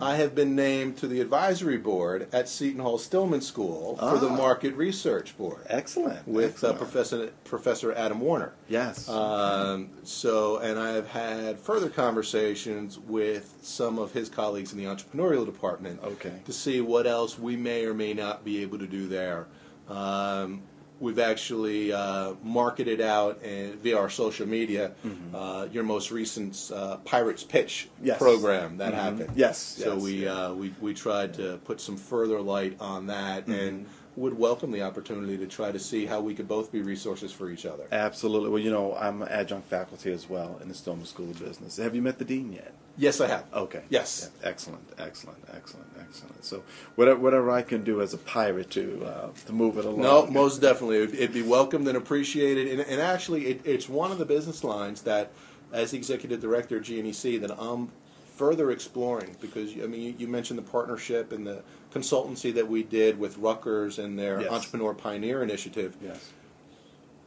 I 0.01 0.17
have 0.17 0.35
been 0.35 0.55
named 0.57 0.97
to 0.99 1.07
the 1.07 1.21
advisory 1.21 1.79
board 1.79 2.29
at 2.33 2.49
Seton 2.49 2.81
Hall 2.81 2.99
Stillman 2.99 3.41
School 3.41 3.97
for 3.97 4.19
the 4.19 4.29
Ah. 4.29 4.37
Market 4.37 4.75
Research 4.75 5.37
Board 5.39 5.63
Excellent. 5.67 6.27
with 6.27 6.63
uh. 6.65 6.73
Professor 6.75 7.31
Professor 7.45 7.93
Adam 7.93 8.21
Warner. 8.21 8.53
Yes. 8.69 9.09
Um, 9.09 9.91
so, 10.03 10.59
and 10.59 10.79
I 10.79 10.91
have 10.93 11.09
had 11.09 11.59
further 11.59 11.89
conversations 11.89 12.99
with 12.99 13.55
some 13.63 13.99
of 13.99 14.13
his 14.13 14.29
colleagues 14.29 14.73
in 14.73 14.79
the 14.79 14.85
entrepreneurial 14.85 15.45
department 15.47 16.01
Okay. 16.03 16.33
to 16.45 16.53
see 16.53 16.81
what 16.81 17.07
else 17.07 17.39
we 17.39 17.57
may 17.57 17.85
or 17.87 17.95
may 17.95 18.15
not 18.15 18.45
be 18.45 18.63
able 18.63 18.79
to 18.79 18.87
do 18.87 19.07
there. 19.09 19.47
Um, 19.89 20.63
we've 21.05 21.19
actually 21.19 21.93
uh, 21.93 22.33
marketed 22.43 23.01
out 23.01 23.39
and 23.45 23.75
via 23.77 23.97
our 23.99 24.09
social 24.09 24.47
media 24.49 24.93
uh, 25.35 25.69
your 25.71 25.85
most 25.85 26.11
recent 26.11 26.71
uh, 26.75 26.97
Pirates 27.05 27.45
Pitch 27.45 27.89
Mm-hmm. 27.95 28.07
Yes. 28.07 28.19
program 28.19 28.79
that 28.79 28.93
Mhm. 28.93 28.97
happened. 28.97 29.31
Yes, 29.37 29.59
So 29.59 29.95
yes, 29.95 30.03
we, 30.03 30.27
uh, 30.27 30.53
we 30.55 30.75
we 30.81 30.95
tried 30.95 31.35
to 31.35 31.59
put 31.65 31.81
some 31.81 31.97
further 31.97 32.41
light 32.41 32.77
on 32.81 33.07
that 33.09 33.47
Mm-hmm. 33.47 33.53
and 33.67 33.87
would 34.17 34.39
welcome 34.39 34.71
the 34.71 34.83
opportunity 34.83 35.37
to 35.37 35.47
try 35.47 35.73
to 35.73 35.79
see 35.79 36.07
how 36.07 36.21
we 36.21 36.35
could 36.35 36.47
both 36.47 36.71
be 36.71 36.83
resources 36.83 37.33
for 37.33 37.51
each 37.51 37.67
other. 37.67 37.85
Absolutely. 37.91 38.49
Well, 38.51 38.63
you 38.63 38.71
know, 38.71 38.95
I'm 38.95 39.23
an 39.23 39.29
adjunct 39.29 39.69
faculty 39.69 40.13
as 40.13 40.29
well 40.29 40.59
in 40.63 40.69
the 40.69 40.75
Stillman 40.75 41.07
School 41.07 41.31
of 41.31 41.39
Business. 41.39 41.77
Have 41.79 41.95
you 41.95 42.03
met 42.03 42.19
the 42.19 42.25
dean 42.25 42.53
yet? 42.53 42.73
Yes, 42.97 43.21
I 43.21 43.27
have. 43.27 43.45
Okay. 43.53 43.83
Yes. 43.89 44.31
Yeah, 44.41 44.49
Excellent. 44.49 44.85
Excellent. 44.99 45.39
Excellent. 45.53 45.89
Excellent. 45.99 46.45
So, 46.45 46.63
whatever, 46.95 47.19
whatever 47.19 47.51
I 47.51 47.63
can 47.63 47.83
do 47.83 48.01
as 48.01 48.15
a 48.15 48.19
pirate 48.19 48.71
to 48.71 49.05
uh, 49.05 49.29
to 49.47 49.53
move 49.53 49.79
it 49.79 49.85
along. 49.85 50.01
No, 50.01 50.27
most 50.27 50.61
definitely. 50.61 50.99
It'd, 50.99 51.15
it'd 51.15 51.33
be 51.33 51.43
welcomed 51.43 51.89
and 51.89 51.97
appreciated. 51.97 52.69
And, 52.69 52.81
and 52.81 53.01
actually, 53.01 53.47
it, 53.47 53.63
it's 53.65 53.89
one 53.89 54.13
of 54.13 54.19
the 54.19 54.25
business 54.25 54.63
lines 54.63 55.03
that, 55.03 55.33
as 55.73 55.93
executive 55.93 56.41
director 56.41 56.77
at 56.77 56.85
GNEC, 56.85 57.41
that 57.41 57.51
I'm 57.59 57.91
further 58.37 58.71
exploring 58.71 59.37
because 59.41 59.73
I 59.75 59.87
mean, 59.87 60.03
you, 60.03 60.15
you 60.19 60.29
mentioned 60.29 60.59
the 60.59 60.63
partnership 60.63 61.33
and 61.33 61.47
the 61.47 61.63
consultancy 61.95 62.53
that 62.55 62.69
we 62.69 62.83
did 62.83 63.19
with 63.19 63.39
Rutgers 63.39 63.99
and 63.99 64.19
their 64.19 64.41
Yes. 64.41 64.51
Entrepreneur 64.51 64.95
Pioneer 64.95 65.43
Initiative. 65.43 65.97
Yes. 66.03 66.33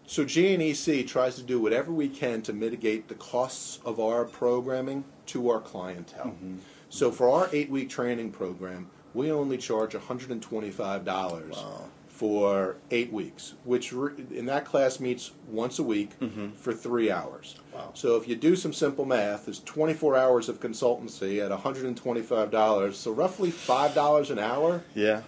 So 0.05 0.23
GNEC 0.23 1.07
tries 1.07 1.35
to 1.35 1.43
do 1.43 1.59
whatever 1.59 1.91
we 1.91 2.07
can 2.09 2.41
to 2.43 2.53
mitigate 2.53 3.07
the 3.07 3.15
costs 3.15 3.79
of 3.85 3.99
our 3.99 4.25
programming 4.25 5.03
to 5.27 5.49
our 5.49 5.59
clientele. 5.59 6.27
Mm-hmm. 6.27 6.57
So 6.89 7.11
for 7.11 7.29
our 7.29 7.49
eight-week 7.51 7.89
training 7.89 8.31
program, 8.31 8.89
we 9.13 9.31
only 9.31 9.57
charge 9.57 9.91
$125 9.93 11.05
Wow. 11.05 11.89
For 12.17 12.77
eight 12.89 13.13
weeks, 13.13 13.53
which 13.63 13.93
re- 13.93 14.11
and 14.35 14.49
that 14.49 14.65
class 14.65 14.99
meets 14.99 15.31
once 15.47 15.77
a 15.77 15.83
week 15.83 16.19
mm-hmm. 16.19 16.49
for 16.53 16.73
three 16.73 17.11
hours. 17.11 17.57
Wow. 17.75 17.91
So 17.93 18.15
if 18.15 18.27
you 18.27 18.35
do 18.35 18.55
some 18.55 18.73
simple 18.73 19.05
math, 19.05 19.45
there's 19.45 19.59
24 19.59 20.17
hours 20.17 20.49
of 20.49 20.59
consultancy 20.59 21.45
at 21.45 21.51
$125, 21.51 22.93
so 22.95 23.11
roughly 23.11 23.51
$5 23.51 24.31
an 24.31 24.39
hour. 24.39 24.81
Yeah. 24.95 25.21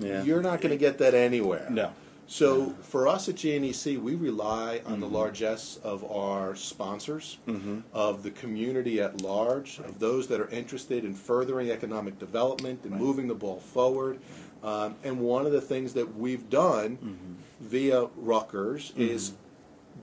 Yeah. 0.00 0.24
You're 0.24 0.42
not 0.42 0.60
going 0.60 0.72
to 0.72 0.76
get 0.76 0.98
that 0.98 1.14
anywhere. 1.14 1.68
No. 1.70 1.92
So 2.26 2.70
for 2.82 3.06
us 3.06 3.28
at 3.28 3.36
GNEC, 3.36 4.00
we 4.00 4.16
rely 4.16 4.80
on 4.84 4.98
the 4.98 5.06
mm-hmm. 5.06 5.14
largesse 5.14 5.78
of 5.84 6.02
our 6.10 6.56
sponsors, 6.56 7.38
mm-hmm. 7.46 7.80
of 7.92 8.24
the 8.24 8.32
community 8.32 9.00
at 9.00 9.20
large, 9.20 9.78
of 9.78 10.00
those 10.00 10.26
that 10.28 10.40
are 10.40 10.48
interested 10.48 11.04
in 11.04 11.14
furthering 11.14 11.70
economic 11.70 12.18
development 12.18 12.80
and 12.82 12.92
moving 12.98 13.28
the 13.28 13.34
ball 13.34 13.60
forward. 13.60 14.18
Um, 14.62 14.96
and 15.02 15.20
one 15.20 15.46
of 15.46 15.52
the 15.52 15.60
things 15.60 15.92
that 15.94 16.16
we've 16.16 16.48
done 16.48 16.96
mm-hmm. 16.96 17.32
via 17.60 18.06
Rutgers 18.16 18.90
mm-hmm. 18.92 19.02
is 19.02 19.32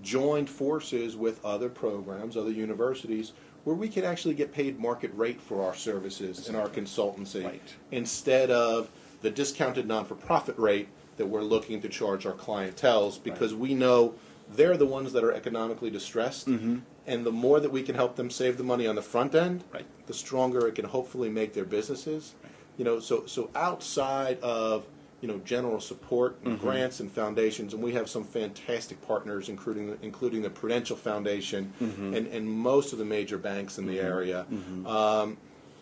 joined 0.01 0.49
forces 0.49 1.15
with 1.15 1.43
other 1.45 1.69
programs, 1.69 2.35
other 2.37 2.51
universities, 2.51 3.33
where 3.63 3.75
we 3.75 3.87
can 3.87 4.03
actually 4.03 4.33
get 4.33 4.53
paid 4.53 4.79
market 4.79 5.11
rate 5.13 5.39
for 5.41 5.63
our 5.63 5.75
services 5.75 6.47
and 6.47 6.57
our 6.57 6.67
consultancy 6.67 7.43
Right. 7.43 7.61
instead 7.91 8.51
of 8.51 8.89
the 9.21 9.29
discounted 9.29 9.87
non-for-profit 9.87 10.57
rate 10.57 10.87
that 11.17 11.25
we're 11.25 11.41
looking 11.41 11.81
to 11.81 11.89
charge 11.89 12.25
our 12.25 12.33
clientels 12.33 13.21
because 13.21 13.53
we 13.53 13.73
know 13.73 14.15
they're 14.49 14.77
the 14.77 14.85
ones 14.85 15.11
that 15.13 15.23
are 15.23 15.33
economically 15.33 15.89
distressed 15.89 16.47
mm-hmm. 16.47 16.79
and 17.05 17.25
the 17.25 17.31
more 17.31 17.59
that 17.59 17.71
we 17.71 17.83
can 17.83 17.95
help 17.95 18.15
them 18.15 18.29
save 18.29 18.57
the 18.57 18.63
money 18.63 18.87
on 18.87 18.95
the 18.95 19.01
front 19.01 19.35
end 19.35 19.63
Right. 19.73 19.85
the 20.07 20.13
stronger 20.13 20.65
it 20.67 20.75
can 20.75 20.85
hopefully 20.85 21.29
make 21.29 21.53
their 21.53 21.65
businesses 21.65 22.35
you 22.79 22.85
know 22.85 22.99
so 22.99 23.25
so 23.27 23.51
outside 23.53 24.39
of 24.39 24.87
you 25.21 25.27
know 25.27 25.37
general 25.39 25.81
support 25.81 26.37
and 26.45 26.53
mm-hmm. 26.53 26.65
grants 26.65 27.01
and 27.01 27.11
foundations 27.11 27.73
and 27.73 27.83
we 27.83 27.93
have 27.93 28.09
some 28.09 28.23
fantastic 28.23 29.05
partners 29.05 29.49
including 29.49 29.97
including 30.01 30.41
the 30.41 30.49
Prudential 30.49 30.95
Foundation 30.95 31.71
mm-hmm. 31.79 32.15
and 32.15 32.25
and 32.27 32.49
most 32.49 32.93
of 32.93 32.97
the 32.97 33.05
major 33.05 33.37
banks 33.37 33.77
in 33.77 33.85
the 33.85 33.97
mm-hmm. 33.97 34.07
area. 34.07 34.45
Um, 34.87 35.37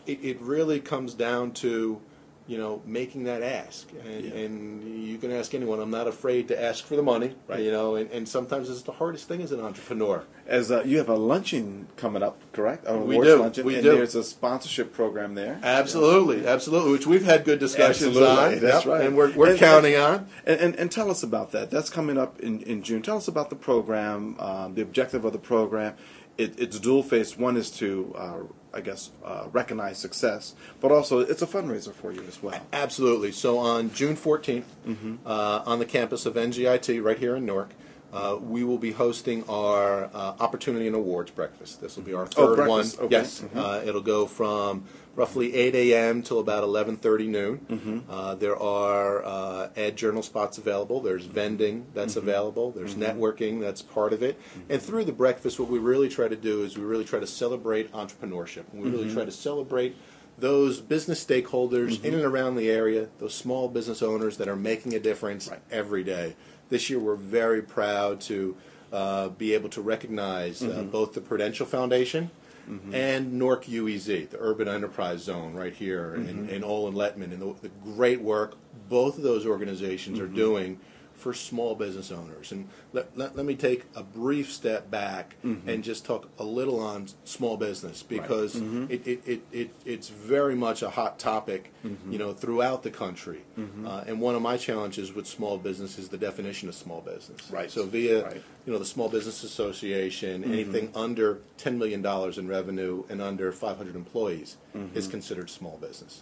it, 0.08 0.24
it 0.24 0.42
really 0.42 0.80
comes 0.80 1.14
down 1.14 1.52
to 1.52 2.02
you 2.48 2.58
know 2.58 2.82
making 2.86 3.26
that 3.26 3.44
ask 3.44 3.88
and, 4.06 4.24
Yeah. 4.26 4.34
and 4.42 5.06
you 5.06 5.18
can 5.18 5.32
ask 5.32 5.54
anyone 5.54 5.80
i'm 5.82 5.92
not 5.92 6.08
afraid 6.08 6.48
to 6.48 6.62
ask 6.62 6.86
for 6.86 6.96
the 6.96 7.04
money 7.04 7.36
Right. 7.48 7.60
you 7.60 7.72
know 7.72 7.96
and, 7.96 8.10
and 8.12 8.28
sometimes 8.28 8.70
it's 8.70 8.84
the 8.84 8.94
hardest 8.94 9.28
thing 9.28 9.42
as 9.42 9.52
an 9.52 9.60
entrepreneur 9.60 10.24
As 10.48 10.72
uh, 10.72 10.84
you 10.86 10.98
have 11.00 11.10
a 11.10 11.16
luncheon 11.16 11.88
coming 11.98 12.24
up, 12.24 12.40
correct? 12.54 12.86
A 12.88 12.98
We 12.98 13.20
do, 13.20 13.36
Luncheon, 13.36 13.66
we 13.66 13.76
and 13.76 13.84
do. 13.84 13.92
there's 13.98 14.16
a 14.16 14.24
sponsorship 14.24 14.94
program 14.94 15.36
there. 15.36 15.60
absolutely 15.62 16.48
absolutely 16.48 16.92
which 16.94 17.06
we've 17.06 17.26
had 17.26 17.44
good 17.44 17.60
discussions 17.60 18.16
Absolutely, 18.16 18.56
on 18.56 18.60
that's 18.62 18.86
Yep, 18.86 18.94
right. 18.94 19.06
and 19.06 19.18
we're, 19.18 19.32
we're 19.34 19.50
And- 19.52 19.60
counting 19.60 19.96
on 19.98 20.28
And, 20.46 20.60
and, 20.62 20.76
and 20.76 20.92
tell 20.92 21.12
us 21.12 21.24
about 21.24 21.52
that. 21.52 21.70
That's 21.70 21.90
coming 21.90 22.18
up 22.18 22.40
in, 22.40 22.62
in 22.62 22.82
June. 22.82 23.02
Tell 23.02 23.18
us 23.18 23.28
about 23.28 23.50
the 23.50 23.56
program, 23.58 24.36
um, 24.40 24.76
the 24.76 24.82
objective 24.82 25.26
of 25.26 25.34
the 25.34 25.40
program. 25.40 25.96
It, 26.38 26.58
it's 26.60 26.80
dual 26.80 27.04
faced. 27.04 27.38
One 27.38 27.58
is 27.58 27.70
to, 27.82 28.14
uh, 28.16 28.40
I 28.78 28.82
guess, 28.82 29.10
uh, 29.26 29.48
recognize 29.52 29.98
success, 29.98 30.54
but 30.80 30.92
also 30.92 31.18
it's 31.20 31.42
a 31.42 31.48
fundraiser 31.48 31.92
for 31.94 32.12
you 32.12 32.22
as 32.28 32.44
well. 32.44 32.60
Absolutely. 32.72 33.32
So 33.32 33.58
on 33.58 33.92
June 33.92 34.16
14th, 34.16 34.64
Mm-hmm. 34.88 35.16
uh, 35.26 35.64
on 35.66 35.80
the 35.80 35.86
campus 35.86 36.26
of 36.28 36.36
NJIT 36.36 37.04
right 37.04 37.18
here 37.18 37.36
in 37.36 37.44
Newark, 37.46 37.72
uh, 38.14 38.38
we 38.40 38.64
will 38.64 38.78
be 38.78 38.92
hosting 38.92 39.44
our 39.50 40.06
uh, 40.14 40.36
Opportunity 40.40 40.86
and 40.88 40.96
Awards 40.96 41.32
breakfast. 41.32 41.82
This 41.82 41.96
will 41.98 42.04
be 42.04 42.14
our 42.14 42.24
Oh, 42.38 42.56
third 42.56 42.60
one. 42.68 42.68
breakfast, 42.82 43.00
okay. 43.00 43.08
Yes, 43.16 43.44
uh, 43.56 43.82
it'll 43.84 44.02
go 44.02 44.28
from 44.28 44.86
roughly 45.18 45.54
8 45.56 45.76
a.m. 45.76 46.22
till 46.22 46.40
about 46.40 46.64
11:30 46.64 47.28
noon. 47.28 48.04
Uh, 48.10 48.36
there 48.36 48.56
are 48.56 49.26
uh, 49.26 49.70
ad 49.76 49.98
journal 49.98 50.24
spots 50.24 50.58
available. 50.58 51.02
There's 51.02 51.26
vending 51.26 51.88
that's 51.94 52.16
available. 52.16 52.72
There's 52.72 52.96
networking 52.96 53.60
that's 53.60 53.82
part 53.82 54.14
of 54.14 54.24
it. 54.24 54.40
And 54.70 54.82
through 54.82 55.04
the 55.04 55.12
breakfast, 55.12 55.60
what 55.60 55.68
we 55.70 55.80
really 55.80 56.08
try 56.08 56.30
to 56.30 56.36
do 56.38 56.64
is 56.64 56.78
we 56.78 56.86
really 56.86 57.04
try 57.04 57.20
to 57.20 57.28
celebrate 57.28 57.92
entrepreneurship. 57.92 58.64
We 58.74 58.90
really 58.90 59.12
try 59.12 59.26
to 59.26 59.32
celebrate 59.32 59.98
those 60.40 60.80
business 60.80 61.26
stakeholders 61.26 62.02
in 62.06 62.14
and 62.14 62.24
around 62.24 62.56
the 62.56 62.70
area, 62.70 63.08
those 63.18 63.34
small 63.34 63.68
business 63.68 64.04
owners 64.04 64.38
that 64.38 64.48
are 64.48 64.56
making 64.56 64.94
a 64.94 65.00
difference 65.00 65.50
Right. 65.50 65.60
every 65.72 66.04
day. 66.04 66.36
This 66.70 66.92
year, 66.92 67.00
we're 67.00 67.16
very 67.16 67.64
proud 67.64 68.22
to 68.22 68.56
uh, 68.94 69.30
be 69.30 69.56
able 69.56 69.70
to 69.70 69.82
recognize 69.82 70.62
uh, 70.62 70.84
both 70.84 71.14
the 71.14 71.22
Prudential 71.22 71.66
Foundation 71.66 72.30
Mm-hmm. 72.68 72.94
and 72.94 73.34
Newark 73.34 73.64
UEZ, 73.64 74.30
the 74.30 74.38
Urban 74.40 74.68
Enterprise 74.68 75.24
Zone, 75.24 75.54
right 75.54 75.74
here 75.74 76.16
in, 76.16 76.26
mm-hmm. 76.26 76.50
in 76.50 76.64
Olin 76.66 76.96
Letman, 76.96 77.32
and 77.32 77.42
the, 77.42 77.56
the 77.62 77.70
great 77.84 78.20
work 78.22 78.58
both 78.90 79.18
of 79.18 79.24
those 79.24 79.46
organizations 79.46 80.20
are 80.20 80.26
mm-hmm. 80.26 80.36
doing 80.36 80.80
for 81.18 81.34
small 81.34 81.76
business 81.76 82.12
owners. 82.12 82.52
And 82.52 82.70
let, 82.94 83.18
let, 83.18 83.36
let 83.36 83.46
me 83.46 83.56
take 83.56 83.86
a 83.96 84.04
brief 84.04 84.52
step 84.52 84.90
back 84.92 85.36
mm-hmm. 85.44 85.68
and 85.68 85.84
just 85.84 86.06
talk 86.06 86.30
a 86.38 86.44
little 86.44 86.80
on 86.80 87.08
small 87.24 87.58
business 87.58 88.04
because 88.04 88.56
mm-hmm. 88.56 88.86
it, 88.90 89.06
it, 89.08 89.28
it, 89.28 89.42
it, 89.52 89.76
it's 89.84 90.10
very 90.10 90.56
much 90.56 90.84
a 90.84 90.92
hot 90.92 91.18
topic, 91.18 91.74
mm-hmm. 91.84 92.12
you 92.12 92.20
know, 92.20 92.34
throughout 92.34 92.84
the 92.84 92.92
country. 92.92 93.42
Uh, 93.88 94.04
and 94.06 94.22
one 94.22 94.36
of 94.36 94.42
my 94.44 94.56
challenges 94.56 95.14
with 95.14 95.26
small 95.26 95.58
business 95.58 95.98
is 95.98 96.10
the 96.10 96.18
definition 96.18 96.70
of 96.70 96.76
small 96.76 97.02
business. 97.02 97.50
Right. 97.50 97.72
So 97.72 97.86
via, 97.86 98.24
Right. 98.24 98.44
you 98.66 98.74
know, 98.74 98.78
the 98.78 98.86
Small 98.86 99.10
Business 99.10 99.44
Association, 99.44 100.44
anything 100.44 100.92
under 100.94 101.40
$10 101.58 101.78
million 101.78 102.06
in 102.38 102.48
revenue 102.48 103.04
and 103.10 103.22
under 103.22 103.52
500 103.52 103.96
employees 103.96 104.58
is 104.94 105.08
considered 105.08 105.50
small 105.50 105.78
business. 105.82 106.22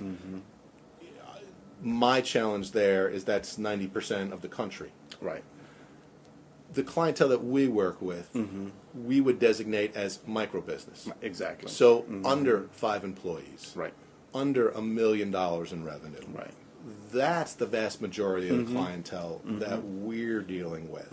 My 1.86 2.20
challenge 2.20 2.72
there 2.72 3.08
is 3.08 3.24
that's 3.26 3.58
90% 3.58 4.34
of 4.34 4.42
the 4.42 4.48
country 4.50 4.92
Right. 5.22 5.44
the 6.74 6.84
clientele 6.84 7.30
that 7.30 7.44
we 7.46 7.68
work 7.68 8.02
with, 8.02 8.34
Mm-hmm. 8.34 8.70
we 9.08 9.22
would 9.22 9.40
designate 9.40 9.96
as 9.96 10.20
micro 10.28 10.60
business. 10.62 11.08
Exactly. 11.22 11.70
So 11.70 12.06
under 12.26 12.68
five 12.72 13.04
employees, 13.04 13.72
Right. 13.76 13.94
under 14.34 14.70
a 14.70 14.82
million 14.82 15.30
dollars 15.32 15.72
in 15.72 15.84
revenue. 15.86 16.20
Right. 16.34 16.54
That's 17.14 17.54
the 17.54 17.66
vast 17.68 18.02
majority 18.02 18.50
of 18.50 18.58
the 18.58 18.64
Mm-hmm. 18.64 18.76
clientele 18.78 19.42
that 19.46 19.84
we're 19.84 20.42
dealing 20.42 20.92
with. 20.92 21.12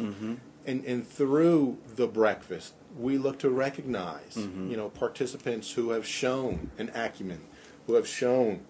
And, 0.64 0.85
and 0.85 1.07
through 1.07 1.79
the 1.97 2.07
breakfast, 2.07 2.73
we 2.99 3.19
look 3.19 3.38
to 3.41 3.50
recognize, 3.50 4.35
Mm-hmm. 4.37 4.71
you 4.71 4.76
know, 4.79 4.88
participants 4.88 5.73
who 5.73 5.91
have 5.91 6.07
shown 6.07 6.71
an 6.79 6.91
acumen, 6.95 7.43
who 7.87 7.95
have 7.95 8.07
shown 8.09 8.61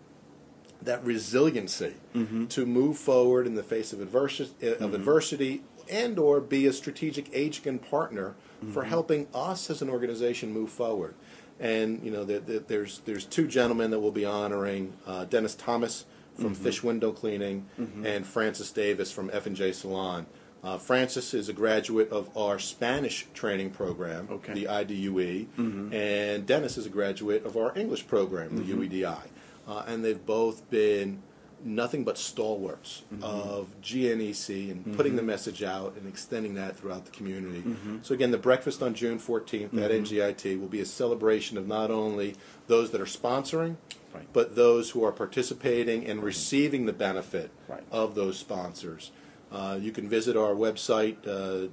that 0.84 1.04
resiliency 1.04 1.94
Mm-hmm. 2.14 2.46
to 2.46 2.66
move 2.66 2.98
forward 2.98 3.46
in 3.46 3.54
the 3.54 3.62
face 3.62 3.92
of 3.92 4.00
adversity, 4.00 4.68
of 4.80 4.92
adversity 4.94 5.62
and 5.90 6.18
or 6.18 6.40
be 6.40 6.66
a 6.66 6.72
strategic 6.72 7.28
agent 7.34 7.66
and 7.66 7.82
partner 7.90 8.34
Mm-hmm. 8.62 8.72
for 8.74 8.84
helping 8.84 9.26
us 9.34 9.70
as 9.70 9.82
an 9.82 9.90
organization 9.90 10.52
move 10.52 10.70
forward. 10.70 11.14
And 11.58 12.00
you 12.04 12.10
know, 12.12 12.22
the, 12.24 12.38
the, 12.38 12.58
there's 12.60 13.00
there's 13.06 13.24
two 13.24 13.48
gentlemen 13.48 13.90
that 13.90 13.98
we'll 14.00 14.12
be 14.12 14.24
honoring: 14.24 14.92
uh, 15.06 15.24
Dennis 15.24 15.54
Thomas 15.56 16.04
from 16.36 16.54
Mm-hmm. 16.54 16.62
Fish 16.64 16.82
Window 16.82 17.12
Cleaning 17.12 17.66
and 18.04 18.24
Francis 18.26 18.70
Davis 18.72 19.10
from 19.12 19.30
F 19.32 19.46
and 19.46 19.56
J 19.56 19.72
Salon. 19.72 20.26
Uh, 20.64 20.78
Francis 20.78 21.34
is 21.34 21.48
a 21.48 21.52
graduate 21.52 22.08
of 22.10 22.30
our 22.36 22.58
Spanish 22.60 23.26
training 23.34 23.70
program, 23.70 24.28
Okay. 24.30 24.54
the 24.54 24.66
IDUE, 24.68 25.46
and 25.92 26.46
Dennis 26.46 26.78
is 26.78 26.86
a 26.86 26.88
graduate 26.88 27.44
of 27.44 27.56
our 27.56 27.76
English 27.76 28.06
program, 28.06 28.56
the 28.56 28.62
UEDI. 28.72 29.22
Uh, 29.66 29.84
and 29.86 30.04
they've 30.04 30.24
both 30.24 30.68
been 30.70 31.22
nothing 31.64 32.04
but 32.04 32.18
stalwarts 32.18 33.02
mm-hmm. 33.12 33.22
of 33.22 33.68
GNEC 33.82 34.70
and 34.70 34.80
mm-hmm. 34.80 34.94
putting 34.94 35.16
the 35.16 35.22
message 35.22 35.62
out 35.62 35.94
and 35.96 36.08
extending 36.08 36.54
that 36.54 36.76
throughout 36.76 37.04
the 37.04 37.10
community. 37.10 37.60
Mm-hmm. 37.60 37.98
So 38.02 38.14
again, 38.14 38.30
the 38.30 38.38
breakfast 38.38 38.82
on 38.82 38.94
June 38.94 39.18
14th 39.18 39.80
at 39.80 39.90
NJIT 39.90 40.60
will 40.60 40.68
be 40.68 40.80
a 40.80 40.86
celebration 40.86 41.56
of 41.56 41.66
not 41.66 41.90
only 41.90 42.34
those 42.66 42.90
that 42.90 43.00
are 43.00 43.06
sponsoring, 43.06 43.76
Right. 44.14 44.30
but 44.34 44.56
those 44.56 44.90
who 44.90 45.02
are 45.04 45.12
participating 45.12 46.06
and 46.06 46.22
receiving 46.22 46.84
the 46.84 46.92
benefit 46.92 47.50
Right. 47.66 47.82
of 47.90 48.14
those 48.14 48.38
sponsors. 48.38 49.10
Uh, 49.52 49.78
you 49.80 49.92
can 49.92 50.08
visit 50.08 50.34
our 50.36 50.54
website, 50.54 51.16
uh, 51.26 51.68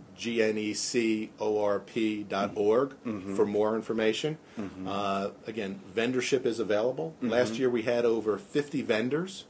gnecorp.org, 1.70 2.94
for 3.36 3.46
more 3.46 3.76
information. 3.76 4.38
Uh, 4.86 5.30
again, 5.48 5.80
vendorship 5.96 6.46
is 6.46 6.60
available. 6.60 7.15
Last 7.22 7.58
year 7.58 7.70
we 7.70 7.84
had 7.84 8.06
over 8.06 8.38
50 8.38 8.82
vendors. 8.82 9.46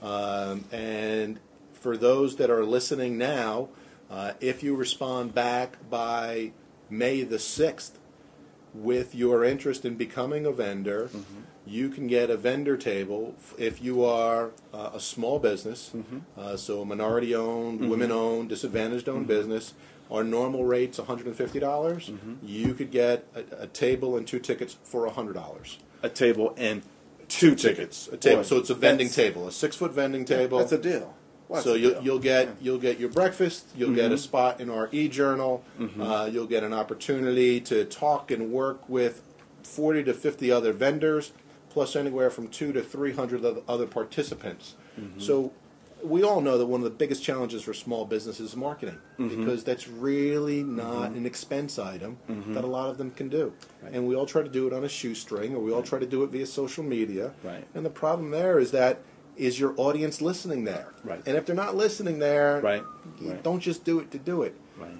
Um, 0.00 0.64
and 0.72 1.40
for 1.72 1.96
those 1.96 2.36
that 2.36 2.50
are 2.50 2.64
listening 2.64 3.18
now, 3.18 3.68
uh, 4.10 4.32
if 4.40 4.62
you 4.62 4.74
respond 4.76 5.34
back 5.34 5.78
by 5.90 6.52
May 6.90 7.22
the 7.22 7.36
6th 7.38 7.92
with 8.74 9.14
your 9.14 9.44
interest 9.44 9.84
in 9.84 9.96
becoming 9.96 10.46
a 10.46 10.52
vendor, 10.52 11.10
you 11.66 11.88
can 11.88 12.06
get 12.06 12.30
a 12.30 12.36
vendor 12.36 12.76
table 12.76 13.34
if 13.58 13.82
you 13.82 14.04
are 14.04 14.50
uh, 14.74 14.90
a 14.94 15.00
small 15.00 15.38
business, 15.38 15.92
uh, 16.36 16.56
so 16.56 16.82
a 16.82 16.84
minority 16.84 17.34
owned, 17.34 17.88
women 17.88 18.10
owned, 18.12 18.48
disadvantaged 18.48 19.08
owned 19.08 19.26
business. 19.26 19.74
Our 20.10 20.24
normal 20.24 20.64
rate's 20.64 20.98
$150. 20.98 21.60
dollars 21.60 22.10
You 22.42 22.74
could 22.74 22.90
get 22.90 23.24
a, 23.34 23.62
a 23.62 23.66
table 23.66 24.16
and 24.16 24.26
two 24.26 24.38
tickets 24.40 24.76
for 24.82 25.08
$100 25.08 25.76
A 26.02 26.08
table 26.10 26.54
and 26.58 26.82
two 27.28 27.54
tickets. 27.54 28.08
a 28.12 28.16
table. 28.18 28.38
Boy, 28.38 28.42
so 28.42 28.58
it's 28.58 28.68
a 28.70 28.74
vending 28.74 29.08
table, 29.08 29.48
a 29.48 29.52
six 29.52 29.76
foot 29.76 29.92
vending 29.92 30.24
table. 30.26 30.58
That's 30.58 30.72
a 30.72 30.78
deal. 30.78 31.14
Well, 31.48 31.62
so. 31.62 31.76
Mm-hmm. 31.76 32.04
you'll 32.04 32.18
get 32.18 32.48
you'll 32.60 32.78
get 32.78 32.98
your 33.00 33.08
breakfast. 33.10 33.66
You'll 33.76 33.94
get 33.94 34.10
a 34.12 34.18
spot 34.18 34.60
in 34.60 34.68
our 34.68 34.88
e 34.92 35.08
journal. 35.08 35.64
Uh, 36.00 36.28
you'll 36.30 36.46
get 36.46 36.62
an 36.62 36.72
opportunity 36.74 37.60
to 37.62 37.84
talk 37.84 38.30
and 38.30 38.50
work 38.52 38.86
with 38.88 39.22
forty 39.62 40.02
to 40.04 40.12
fifty 40.14 40.50
other 40.50 40.72
vendors, 40.72 41.32
plus 41.72 41.96
anywhere 41.96 42.30
from 42.30 42.48
two 42.48 42.72
to 42.72 42.82
three 42.82 43.12
hundred 43.12 43.44
other 43.68 43.86
participants. 43.86 44.74
Mm-hmm. 45.00 45.20
So. 45.20 45.52
We 46.04 46.24
all 46.24 46.40
know 46.40 46.58
that 46.58 46.66
one 46.66 46.80
of 46.80 46.84
the 46.84 46.90
biggest 46.90 47.22
challenges 47.22 47.62
for 47.62 47.72
small 47.72 48.04
businesses 48.04 48.50
is 48.50 48.56
marketing 48.56 48.98
Mm-hmm. 49.20 49.38
because 49.38 49.62
that's 49.62 49.86
really 49.86 50.64
not 50.64 51.12
an 51.12 51.24
expense 51.26 51.78
item 51.78 52.16
that 52.48 52.64
a 52.64 52.66
lot 52.66 52.90
of 52.90 52.98
them 52.98 53.12
can 53.12 53.28
do. 53.28 53.52
Right. 53.80 53.92
And 53.92 54.08
we 54.08 54.16
all 54.16 54.26
try 54.26 54.42
to 54.42 54.48
do 54.48 54.66
it 54.66 54.72
on 54.72 54.82
a 54.82 54.88
shoestring 54.88 55.54
or 55.54 55.60
we 55.60 55.70
all 55.72 55.84
try 55.84 56.00
to 56.00 56.06
do 56.06 56.24
it 56.24 56.30
via 56.30 56.46
social 56.46 56.82
media. 56.82 57.30
Right. 57.44 57.64
And 57.72 57.86
the 57.86 57.90
problem 57.90 58.32
there 58.32 58.58
is 58.58 58.72
that 58.72 58.98
is 59.36 59.60
your 59.60 59.74
audience 59.76 60.20
listening 60.20 60.64
there? 60.64 60.88
Right. 61.04 61.22
And 61.24 61.36
if 61.36 61.46
they're 61.46 61.54
not 61.54 61.76
listening 61.76 62.18
there, 62.18 62.60
Right. 62.60 62.82
Right. 63.20 63.40
don't 63.44 63.60
just 63.60 63.84
do 63.84 64.00
it 64.00 64.10
to 64.10 64.18
do 64.18 64.42
it. 64.42 64.56
Right. 64.76 64.90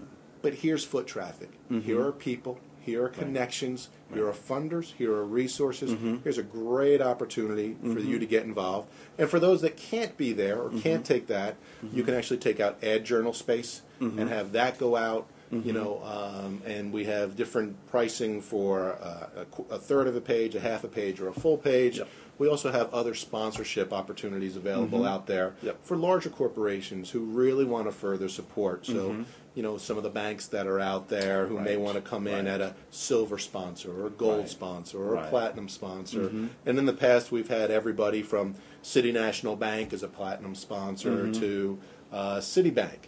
But 0.40 0.54
here's 0.54 0.85
foot 0.85 1.08
traffic. 1.08 1.50
Here 1.68 2.00
are 2.00 2.12
people. 2.12 2.61
Here 2.85 3.05
are 3.05 3.09
connections. 3.09 3.88
Here 4.12 4.27
are 4.27 4.33
funders. 4.33 4.92
Here 4.95 5.12
are 5.12 5.25
resources. 5.25 5.92
Mm-hmm. 5.92 6.16
Here's 6.25 6.38
a 6.38 6.42
great 6.42 7.01
opportunity 7.01 7.77
for 7.81 7.87
you 7.87 7.95
mm-hmm. 7.95 8.18
to 8.18 8.27
get 8.27 8.45
involved. 8.45 8.88
And 9.18 9.31
for 9.31 9.38
those 9.38 9.61
that 9.62 9.77
can't 9.77 10.16
be 10.16 10.33
there 10.33 10.61
or 10.61 10.71
can't 10.71 10.83
mm-hmm. 10.83 11.03
take 11.03 11.27
that, 11.29 11.57
you 11.92 12.03
can 12.03 12.14
actually 12.14 12.38
take 12.38 12.61
out 12.61 12.83
ad 12.83 13.05
journal 13.05 13.33
space 13.33 13.83
and 14.01 14.29
have 14.29 14.53
that 14.53 14.79
go 14.79 14.97
out. 14.97 15.29
Mm-hmm. 15.52 15.66
You 15.66 15.74
know, 15.74 16.02
um, 16.02 16.62
and 16.64 16.92
we 16.92 17.04
have 17.04 17.36
different 17.36 17.76
pricing 17.90 18.40
for 18.40 18.96
uh, 19.02 19.42
a, 19.42 19.44
qu- 19.44 19.66
a 19.70 19.78
third 19.78 20.06
of 20.06 20.16
a 20.16 20.20
page, 20.20 20.54
a 20.54 20.60
half 20.60 20.82
a 20.82 20.88
page, 20.88 21.20
or 21.20 21.28
a 21.28 21.32
full 21.32 21.58
page. 21.58 21.98
Yep. 21.98 22.08
We 22.38 22.48
also 22.48 22.72
have 22.72 22.92
other 22.94 23.14
sponsorship 23.14 23.92
opportunities 23.92 24.56
available 24.56 25.00
mm-hmm. 25.00 25.08
out 25.08 25.26
there 25.26 25.54
Yep. 25.62 25.84
for 25.84 25.96
larger 25.98 26.30
corporations 26.30 27.10
who 27.10 27.20
really 27.20 27.66
want 27.66 27.86
to 27.86 27.92
further 27.92 28.30
support. 28.30 28.86
So, 28.86 29.10
mm-hmm. 29.10 29.22
you 29.54 29.62
know, 29.62 29.76
some 29.76 29.98
of 29.98 30.02
the 30.02 30.10
banks 30.10 30.46
that 30.46 30.66
are 30.66 30.80
out 30.80 31.08
there 31.10 31.46
who 31.46 31.60
may 31.60 31.76
want 31.76 31.96
to 31.96 32.00
come 32.00 32.26
in 32.26 32.46
Right. 32.46 32.54
at 32.54 32.60
a 32.62 32.74
silver 32.90 33.36
sponsor 33.36 33.92
or 33.92 34.06
a 34.06 34.10
gold 34.10 34.38
Right. 34.40 34.48
sponsor 34.48 34.98
or 34.98 35.16
a 35.16 35.28
platinum 35.28 35.68
sponsor. 35.68 36.32
And 36.64 36.78
in 36.78 36.86
the 36.86 36.94
past, 36.94 37.30
we've 37.30 37.48
had 37.48 37.70
everybody 37.70 38.22
from 38.22 38.54
City 38.80 39.12
National 39.12 39.54
Bank 39.54 39.92
as 39.92 40.02
a 40.02 40.08
platinum 40.08 40.54
sponsor 40.54 41.30
to 41.32 41.78
uh, 42.12 42.37
Citibank. 42.37 42.98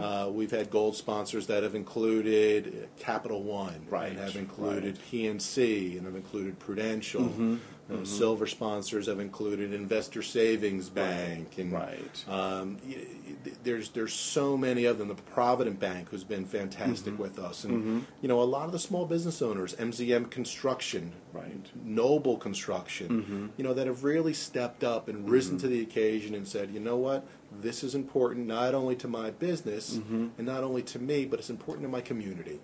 Uh, 0.00 0.30
we've 0.30 0.50
had 0.50 0.70
gold 0.70 0.96
sponsors 0.96 1.46
that 1.48 1.62
have 1.62 1.74
included 1.74 2.88
Capital 2.98 3.42
One 3.42 3.86
Right. 3.90 4.10
and 4.10 4.18
have 4.18 4.36
included 4.36 4.98
PNC 5.10 5.96
and 5.98 6.06
have 6.06 6.16
included 6.16 6.58
Prudential. 6.58 7.58
Uh, 7.92 8.02
Silver 8.04 8.46
sponsors 8.46 9.06
have 9.08 9.20
included 9.20 9.74
Investor 9.74 10.22
Savings 10.22 10.88
Bank 10.88 11.58
and 11.58 11.70
Right. 11.70 12.24
um, 12.28 12.78
y- 12.88 12.96
y- 13.44 13.52
there's 13.62 13.90
there's 13.90 14.14
so 14.14 14.56
many 14.56 14.86
of 14.86 14.96
them. 14.96 15.08
The 15.08 15.14
Provident 15.16 15.78
Bank 15.80 16.08
who's 16.10 16.24
been 16.24 16.46
fantastic 16.46 17.12
Mm-hmm. 17.12 17.22
with 17.22 17.38
us, 17.38 17.62
and 17.64 18.06
you 18.22 18.28
know 18.28 18.40
a 18.40 18.44
lot 18.44 18.64
of 18.66 18.72
the 18.72 18.78
small 18.78 19.04
business 19.04 19.42
owners, 19.42 19.74
MZM 19.74 20.30
Construction, 20.30 21.12
Right. 21.34 21.66
Noble 21.84 22.38
Construction, 22.38 23.52
you 23.58 23.64
know 23.64 23.74
that 23.74 23.86
have 23.86 24.02
really 24.02 24.32
stepped 24.32 24.82
up 24.82 25.08
and 25.08 25.28
risen 25.28 25.58
to 25.58 25.68
the 25.68 25.82
occasion 25.82 26.34
and 26.34 26.48
said, 26.48 26.70
you 26.72 26.80
know 26.80 26.96
what, 26.96 27.26
this 27.60 27.84
is 27.84 27.94
important 27.94 28.46
not 28.46 28.74
only 28.74 28.96
to 28.96 29.08
my 29.08 29.30
business 29.30 29.96
and 29.96 30.32
not 30.46 30.64
only 30.64 30.82
to 30.84 30.98
me, 30.98 31.26
but 31.26 31.38
it's 31.38 31.50
important 31.50 31.82
to 31.84 31.88
my 31.90 32.00
community, 32.00 32.60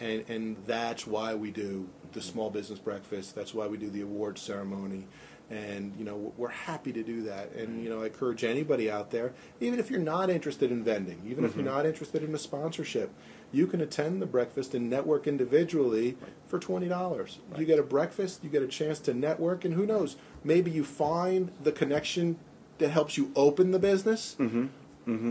and 0.00 0.24
and 0.28 0.56
that's 0.66 1.06
why 1.06 1.34
we 1.34 1.50
do 1.50 1.88
the 2.12 2.22
small 2.22 2.50
business 2.50 2.78
breakfast. 2.78 3.34
That's 3.34 3.54
why 3.54 3.66
we 3.66 3.76
do 3.76 3.90
the 3.90 4.00
award 4.00 4.38
ceremony. 4.38 5.06
And 5.50 5.94
you 5.98 6.06
know 6.06 6.32
we're 6.38 6.48
happy 6.48 6.90
to 6.92 7.02
do 7.02 7.22
that, 7.24 7.52
and 7.52 7.68
mm-hmm. 7.68 7.84
you 7.84 7.90
know 7.90 8.02
I 8.02 8.06
encourage 8.06 8.44
anybody 8.44 8.90
out 8.90 9.10
there, 9.10 9.34
even 9.60 9.78
if 9.78 9.90
you're 9.90 10.00
not 10.00 10.30
interested 10.30 10.70
in 10.70 10.82
vending, 10.82 11.20
even 11.26 11.44
if 11.44 11.54
you're 11.54 11.64
mm-hmm. 11.64 11.76
not 11.76 11.86
interested 11.86 12.22
in 12.22 12.34
a 12.34 12.38
sponsorship, 12.38 13.10
you 13.52 13.66
can 13.66 13.82
attend 13.82 14.22
the 14.22 14.26
breakfast 14.26 14.74
and 14.74 14.88
network 14.88 15.26
individually 15.26 16.16
for 16.46 16.58
twenty 16.58 16.88
dollars. 16.88 17.40
You 17.58 17.66
get 17.66 17.78
a 17.78 17.82
breakfast, 17.82 18.42
you 18.42 18.48
get 18.48 18.62
a 18.62 18.66
chance 18.66 18.98
to 19.00 19.12
network, 19.12 19.66
and 19.66 19.74
who 19.74 19.84
knows, 19.84 20.16
maybe 20.42 20.70
you 20.70 20.82
find 20.82 21.52
the 21.62 21.72
connection 21.72 22.38
that 22.78 22.88
helps 22.88 23.18
you 23.18 23.30
open 23.36 23.70
the 23.70 23.78
business, 23.78 24.36
mm-hmm. 24.38 24.66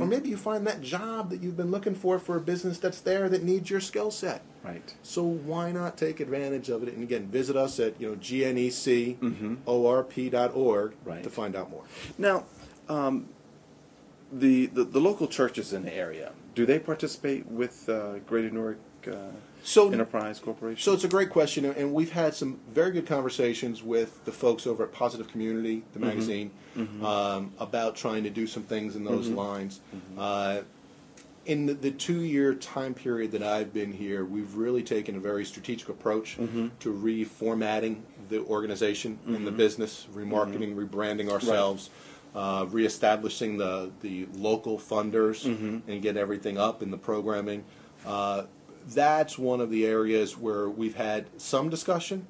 or 0.02 0.06
maybe 0.06 0.30
you 0.30 0.38
find 0.38 0.68
that 0.68 0.82
job 0.82 1.32
that 1.32 1.42
you've 1.42 1.58
been 1.58 1.72
looking 1.72 1.96
for 1.96 2.20
for 2.20 2.38
a 2.38 2.40
business 2.40 2.78
that's 2.78 3.02
there 3.02 3.28
that 3.30 3.42
needs 3.42 3.72
your 3.72 3.82
skill 3.82 4.12
set. 4.12 4.44
Right. 4.64 4.94
So 5.04 5.24
why 5.24 5.72
not 5.72 5.98
take 5.98 6.20
advantage 6.22 6.70
of 6.70 6.84
it? 6.84 6.94
And 6.94 7.04
again, 7.04 7.28
visit 7.28 7.56
us 7.58 7.80
at 7.80 8.00
you 8.00 8.10
know 8.10 8.16
gnecorp.org 9.66 10.94
Right. 11.06 11.24
to 11.24 11.30
find 11.30 11.56
out 11.56 11.70
more. 11.70 11.84
Now, 12.18 12.46
um, 12.90 13.28
the, 14.32 14.66
the 14.68 14.84
the 14.84 15.00
local 15.00 15.28
churches 15.28 15.74
in 15.74 15.84
the 15.84 15.94
area 15.94 16.32
do 16.56 16.66
they 16.66 16.80
participate 16.80 17.46
with 17.48 17.88
uh, 17.90 18.20
Greater 18.20 18.50
Newark 18.50 18.78
uh, 19.08 19.16
So- 19.64 19.92
Enterprise 19.92 20.40
Corporation? 20.40 20.82
So 20.82 20.94
it's 20.94 21.04
a 21.04 21.08
great 21.08 21.30
question, 21.32 21.66
and 21.66 21.94
we've 21.94 22.12
had 22.12 22.36
some 22.36 22.60
very 22.70 22.92
good 22.92 23.08
conversations 23.08 23.82
with 23.84 24.24
the 24.26 24.32
folks 24.32 24.66
over 24.68 24.84
at 24.84 24.92
Positive 24.92 25.28
Community, 25.28 25.84
the 25.94 26.00
magazine, 26.00 26.52
Um, 27.04 27.54
about 27.60 27.96
trying 27.96 28.24
to 28.24 28.30
do 28.30 28.46
some 28.48 28.64
things 28.64 28.96
in 28.96 29.04
those 29.04 29.28
lines. 29.30 29.80
Uh, 30.18 30.62
in 31.46 31.66
the, 31.66 31.74
the 31.74 31.92
two-year 31.92 32.54
time 32.56 32.94
period 32.94 33.32
that 33.32 33.44
I've 33.44 33.74
been 33.74 33.92
here, 33.92 34.24
we've 34.26 34.56
really 34.56 34.84
taken 34.84 35.16
a 35.16 35.20
very 35.20 35.44
strategic 35.46 35.90
approach 35.90 36.36
to 36.80 36.94
reformatting 36.94 38.02
the 38.30 38.40
organization 38.46 39.20
and 39.28 39.46
the 39.46 39.52
business, 39.52 40.08
remarketing, 40.14 40.76
rebranding 40.76 41.30
ourselves, 41.30 41.90
uh, 42.36 42.66
reestablishing 42.70 43.58
the 43.58 43.92
the 44.02 44.28
local 44.36 44.78
funders, 44.78 45.46
and 45.88 46.02
get 46.02 46.18
everything 46.18 46.58
up 46.58 46.82
in 46.82 46.92
the 46.92 46.98
programming. 46.98 47.64
Uh, 48.06 48.44
that's 48.88 49.38
one 49.38 49.62
of 49.62 49.70
the 49.70 49.86
areas 49.86 50.38
where 50.38 50.70
we've 50.70 50.96
had 50.96 51.26
some 51.38 51.70
discussion, 51.70 52.28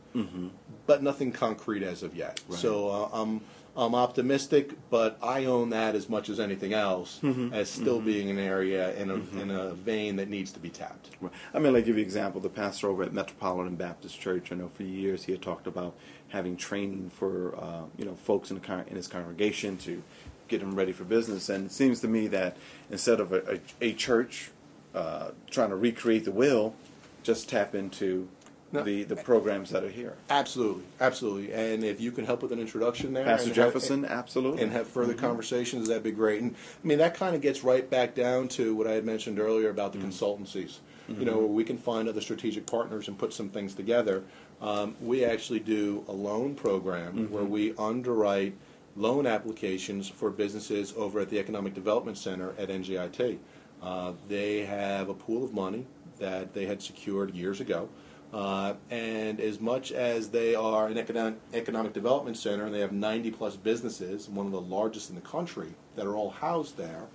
but 0.85 1.01
nothing 1.01 1.31
concrete 1.31 1.81
as 1.83 2.03
of 2.03 2.15
yet. 2.15 2.41
So 2.57 2.89
uh, 2.89 3.09
I'm 3.13 3.41
I'm 3.75 3.95
optimistic, 3.95 4.73
but 4.91 5.17
I 5.21 5.45
own 5.45 5.71
that 5.71 5.95
as 5.95 6.07
much 6.07 6.29
as 6.29 6.39
anything 6.39 6.73
else 6.73 7.19
as 7.51 7.69
still 7.69 7.99
being 7.99 8.29
an 8.29 8.37
area 8.37 8.93
in 8.95 9.09
a 9.09 9.15
in 9.41 9.49
a 9.49 9.73
vein 9.73 10.17
that 10.17 10.29
needs 10.29 10.51
to 10.51 10.59
be 10.59 10.69
tapped. 10.69 11.09
Right. 11.19 11.33
I 11.53 11.59
mean, 11.59 11.73
like 11.73 11.85
give 11.85 11.95
you 11.97 12.03
an 12.03 12.07
example. 12.07 12.39
The 12.39 12.49
pastor 12.49 12.87
over 12.89 13.03
at 13.03 13.13
Metropolitan 13.13 13.75
Baptist 13.75 14.19
Church, 14.19 14.51
I 14.51 14.55
know 14.55 14.69
for 14.69 14.83
years 14.83 15.23
he 15.23 15.31
had 15.31 15.41
talked 15.41 15.65
about 15.65 15.95
having 16.29 16.55
training 16.55 17.09
for 17.09 17.55
uh, 17.57 17.83
you 17.97 18.05
know 18.05 18.15
folks 18.15 18.51
in 18.51 18.59
the 18.59 18.65
con- 18.65 18.85
in 18.87 18.95
his 18.95 19.07
congregation 19.07 19.77
to 19.77 20.03
get 20.47 20.59
them 20.59 20.75
ready 20.75 20.91
for 20.91 21.03
business. 21.03 21.49
And 21.49 21.65
it 21.65 21.71
seems 21.71 21.99
to 22.01 22.07
me 22.07 22.27
that 22.27 22.57
instead 22.91 23.19
of 23.19 23.33
a, 23.33 23.55
a, 23.55 23.59
a 23.89 23.93
church 23.93 24.51
uh, 24.93 25.31
trying 25.49 25.69
to 25.69 25.75
recreate 25.75 26.25
the 26.25 26.31
wheel, 26.31 26.75
just 27.23 27.49
tap 27.49 27.73
into 27.73 28.27
No. 28.73 28.83
the 28.83 29.03
the 29.03 29.15
programs 29.15 29.69
that 29.69 29.83
are 29.83 29.89
here. 29.89 30.15
Absolutely, 30.29 30.83
absolutely. 30.99 31.53
And 31.53 31.83
if 31.83 32.01
you 32.01 32.11
can 32.11 32.25
help 32.25 32.41
with 32.41 32.51
an 32.51 32.59
introduction 32.59 33.13
there, 33.13 33.23
Pastor 33.23 33.49
and 33.49 33.55
have- 33.55 33.65
Jefferson, 33.67 34.03
absolutely, 34.05 34.63
and 34.63 34.71
have 34.71 34.87
further 34.87 35.13
conversations, 35.13 35.87
that'd 35.87 36.03
be 36.03 36.11
great. 36.11 36.41
And 36.41 36.55
I 36.83 36.87
mean, 36.87 36.97
that 36.97 37.13
kind 37.13 37.35
of 37.35 37.41
gets 37.41 37.63
right 37.63 37.87
back 37.87 38.15
down 38.15 38.47
to 38.49 38.75
what 38.75 38.87
I 38.87 38.91
had 38.93 39.05
mentioned 39.05 39.39
earlier 39.39 39.69
about 39.69 39.93
the 39.93 39.99
consultancies. 39.99 40.77
You 41.09 41.25
know, 41.25 41.37
where 41.37 41.47
we 41.47 41.63
can 41.65 41.77
find 41.77 42.07
other 42.07 42.21
strategic 42.21 42.65
partners 42.65 43.09
and 43.09 43.17
put 43.19 43.33
some 43.33 43.49
things 43.49 43.73
together. 43.75 44.23
Um, 44.61 44.95
we 45.01 45.25
actually 45.25 45.59
do 45.59 46.03
a 46.07 46.13
loan 46.13 46.55
program 46.55 47.29
where 47.29 47.43
we 47.43 47.75
underwrite 47.77 48.55
loan 48.95 49.27
applications 49.27 50.07
for 50.07 50.29
businesses 50.31 50.93
over 50.97 51.19
at 51.19 51.29
the 51.29 51.37
Economic 51.39 51.73
Development 51.73 52.17
Center 52.17 52.53
at 52.57 52.69
NJIT. 52.69 53.37
Uh, 53.81 54.13
they 54.29 54.65
have 54.65 55.09
a 55.09 55.13
pool 55.13 55.43
of 55.43 55.53
money 55.53 55.85
that 56.19 56.53
they 56.53 56.65
had 56.65 56.81
secured 56.81 57.35
years 57.35 57.59
ago. 57.59 57.89
Uh, 58.33 58.73
and 58.89 59.39
as 59.39 59.59
much 59.59 59.91
as 59.91 60.29
they 60.29 60.55
are 60.55 60.87
an 60.87 60.97
economic, 60.97 61.35
economic 61.53 61.93
development 61.93 62.35
center 62.35 62.65
and 62.65 62.73
they 62.73 62.79
have 62.79 62.91
90 62.91 63.29
plus 63.31 63.55
businesses, 63.55 64.27
one 64.27 64.47
of 64.47 64.51
the 64.51 64.61
largest 64.61 65.09
in 65.09 65.15
the 65.15 65.21
country, 65.21 65.69
that 65.95 66.07
are 66.07 66.15
all 66.15 66.31
housed 66.31 66.75
there, 66.75 67.05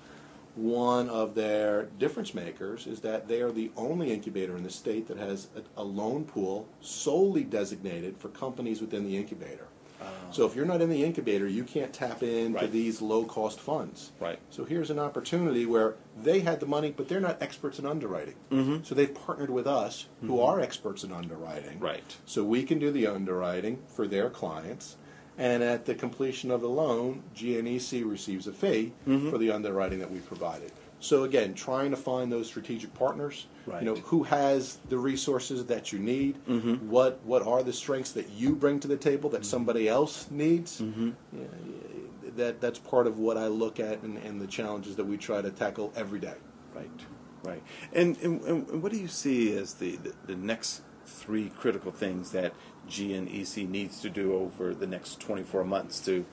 one 0.54 1.08
of 1.08 1.34
their 1.34 1.84
difference 1.98 2.34
makers 2.34 2.86
is 2.86 3.00
that 3.00 3.26
they 3.26 3.40
are 3.40 3.50
the 3.50 3.70
only 3.76 4.12
incubator 4.12 4.56
in 4.56 4.62
the 4.62 4.70
state 4.70 5.08
that 5.08 5.16
has 5.16 5.48
a, 5.56 5.80
a 5.80 5.84
loan 5.84 6.24
pool 6.24 6.66
solely 6.80 7.42
designated 7.42 8.16
for 8.16 8.28
companies 8.28 8.80
within 8.80 9.04
the 9.04 9.16
incubator. 9.16 9.66
So 10.30 10.44
if 10.46 10.54
you're 10.54 10.66
not 10.66 10.80
in 10.82 10.90
the 10.90 11.02
incubator, 11.04 11.48
you 11.48 11.64
can't 11.64 11.92
tap 11.92 12.22
into 12.22 12.58
Right. 12.58 12.70
these 12.70 13.00
low 13.00 13.24
cost 13.24 13.58
funds. 13.60 14.12
Right. 14.20 14.38
So 14.50 14.64
here's 14.64 14.90
an 14.90 14.98
opportunity 14.98 15.64
where 15.66 15.94
they 16.22 16.40
had 16.40 16.60
the 16.60 16.66
money, 16.66 16.92
but 16.94 17.08
they're 17.08 17.20
not 17.20 17.40
experts 17.42 17.78
in 17.78 17.86
underwriting. 17.86 18.34
Mm-hmm. 18.50 18.84
So 18.84 18.94
they've 18.94 19.14
partnered 19.14 19.50
with 19.50 19.66
us, 19.66 20.06
who 20.20 20.40
are 20.40 20.60
experts 20.60 21.02
in 21.02 21.12
underwriting. 21.12 21.80
Right. 21.80 22.16
So 22.26 22.44
we 22.44 22.62
can 22.62 22.78
do 22.78 22.90
the 22.90 23.06
underwriting 23.06 23.78
for 23.88 24.06
their 24.06 24.28
clients. 24.30 24.96
And 25.38 25.62
at 25.62 25.86
the 25.86 25.94
completion 25.94 26.50
of 26.50 26.60
the 26.60 26.68
loan, 26.68 27.22
GNEC 27.34 28.04
receives 28.08 28.46
a 28.46 28.52
fee 28.52 28.92
Mm-hmm. 29.06 29.30
for 29.30 29.38
the 29.38 29.50
underwriting 29.50 29.98
that 30.00 30.10
we 30.10 30.18
provided. 30.18 30.72
So 31.00 31.24
again, 31.24 31.54
trying 31.54 31.90
to 31.92 31.96
find 31.96 32.30
those 32.30 32.46
strategic 32.48 32.92
partners. 32.94 33.46
Right. 33.66 33.82
You 33.82 33.94
know, 33.94 34.00
who 34.00 34.24
has 34.24 34.78
the 34.88 34.98
resources 34.98 35.66
that 35.66 35.92
you 35.92 35.98
need? 35.98 36.44
Mm-hmm. 36.46 36.88
What 36.88 37.20
what 37.24 37.46
are 37.46 37.62
the 37.62 37.72
strengths 37.72 38.12
that 38.12 38.30
you 38.30 38.54
bring 38.54 38.80
to 38.80 38.88
the 38.88 38.96
table 38.96 39.30
that 39.30 39.44
somebody 39.44 39.88
else 39.88 40.30
needs? 40.30 40.80
Mm-hmm. 40.80 41.10
Yeah, 41.32 41.44
that 42.36 42.60
that's 42.60 42.78
part 42.78 43.06
of 43.06 43.18
what 43.18 43.36
I 43.36 43.46
look 43.46 43.78
at 43.78 44.02
and, 44.02 44.18
and 44.18 44.40
the 44.40 44.46
challenges 44.46 44.96
that 44.96 45.04
we 45.04 45.16
try 45.16 45.42
to 45.42 45.50
tackle 45.50 45.92
every 45.96 46.18
day. 46.18 46.34
Right, 46.74 46.90
right. 47.42 47.62
And, 47.92 48.16
and, 48.18 48.40
and 48.42 48.82
what 48.82 48.92
do 48.92 48.98
you 48.98 49.08
see 49.08 49.56
as 49.56 49.74
the, 49.74 49.96
the, 49.96 50.14
the 50.26 50.36
next 50.36 50.82
three 51.06 51.50
critical 51.50 51.90
things 51.90 52.30
that 52.32 52.52
GNEC 52.88 53.68
needs 53.68 54.00
to 54.00 54.10
do 54.10 54.34
over 54.34 54.74
the 54.74 54.86
next 54.86 55.20
24 55.20 55.64
months 55.64 56.00
to 56.00 56.24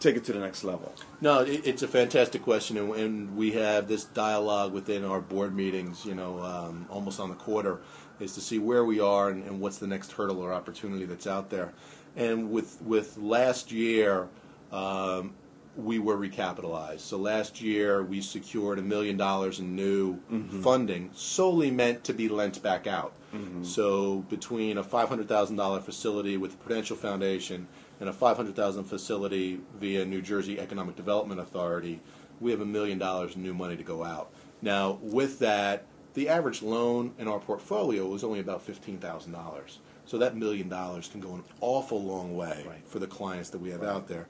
take 0.00 0.16
it 0.16 0.24
to 0.24 0.32
the 0.32 0.38
next 0.38 0.64
level? 0.64 0.94
No, 1.20 1.40
it, 1.40 1.66
it's 1.66 1.82
a 1.82 1.88
fantastic 1.88 2.42
question, 2.42 2.76
and, 2.76 2.94
and 2.94 3.36
we 3.36 3.52
have 3.52 3.88
this 3.88 4.04
dialogue 4.04 4.72
within 4.72 5.04
our 5.04 5.20
board 5.20 5.54
meetings. 5.54 6.04
You 6.04 6.14
know, 6.14 6.40
um, 6.40 6.86
almost 6.90 7.20
on 7.20 7.28
the 7.28 7.36
quarter, 7.36 7.80
is 8.20 8.34
to 8.34 8.40
see 8.40 8.58
where 8.58 8.84
we 8.84 9.00
are 9.00 9.30
and, 9.30 9.44
and 9.44 9.60
what's 9.60 9.78
the 9.78 9.86
next 9.86 10.12
hurdle 10.12 10.40
or 10.40 10.52
opportunity 10.52 11.04
that's 11.04 11.26
out 11.26 11.50
there. 11.50 11.72
And 12.16 12.50
with 12.50 12.80
with 12.82 13.18
last 13.18 13.72
year, 13.72 14.28
um, 14.72 15.34
we 15.76 15.98
were 15.98 16.16
recapitalized. 16.16 17.00
So 17.00 17.18
last 17.18 17.60
year 17.60 18.02
we 18.02 18.22
secured 18.22 18.78
a 18.78 18.82
million 18.82 19.18
dollars 19.18 19.60
in 19.60 19.76
new 19.76 20.18
funding, 20.62 21.10
solely 21.12 21.70
meant 21.70 22.04
to 22.04 22.14
be 22.14 22.28
lent 22.28 22.62
back 22.62 22.86
out. 22.86 23.12
So 23.60 24.24
between 24.30 24.78
a 24.78 24.82
five 24.82 25.10
hundred 25.10 25.28
thousand 25.28 25.56
dollar 25.56 25.80
facility 25.80 26.38
with 26.38 26.52
the 26.52 26.56
Prudential 26.56 26.96
Foundation 26.96 27.68
and 28.00 28.08
a 28.08 28.12
five 28.12 28.36
hundred 28.36 28.56
thousand 28.56 28.84
facility 28.84 29.60
via 29.78 30.04
New 30.04 30.22
Jersey 30.22 30.58
Economic 30.60 30.96
Development 30.96 31.40
Authority, 31.40 32.00
we 32.40 32.50
have 32.50 32.60
a 32.60 32.66
million 32.66 32.98
dollars 32.98 33.36
in 33.36 33.42
new 33.42 33.54
money 33.54 33.76
to 33.76 33.82
go 33.82 34.04
out. 34.04 34.30
Now 34.62 34.98
with 35.02 35.38
that, 35.40 35.84
the 36.14 36.28
average 36.28 36.62
loan 36.62 37.14
in 37.18 37.28
our 37.28 37.38
portfolio 37.38 38.12
is 38.14 38.24
only 38.24 38.40
about 38.40 38.62
fifteen 38.62 38.98
thousand 38.98 39.32
dollars. 39.32 39.78
So 40.04 40.18
that 40.18 40.36
million 40.36 40.68
dollars 40.68 41.08
can 41.08 41.20
go 41.20 41.34
an 41.34 41.42
awful 41.60 42.02
long 42.02 42.36
way 42.36 42.64
Right. 42.66 42.86
for 42.86 43.00
the 43.00 43.08
clients 43.08 43.50
that 43.50 43.58
we 43.58 43.70
have 43.70 43.82
out 43.82 44.06
there 44.06 44.28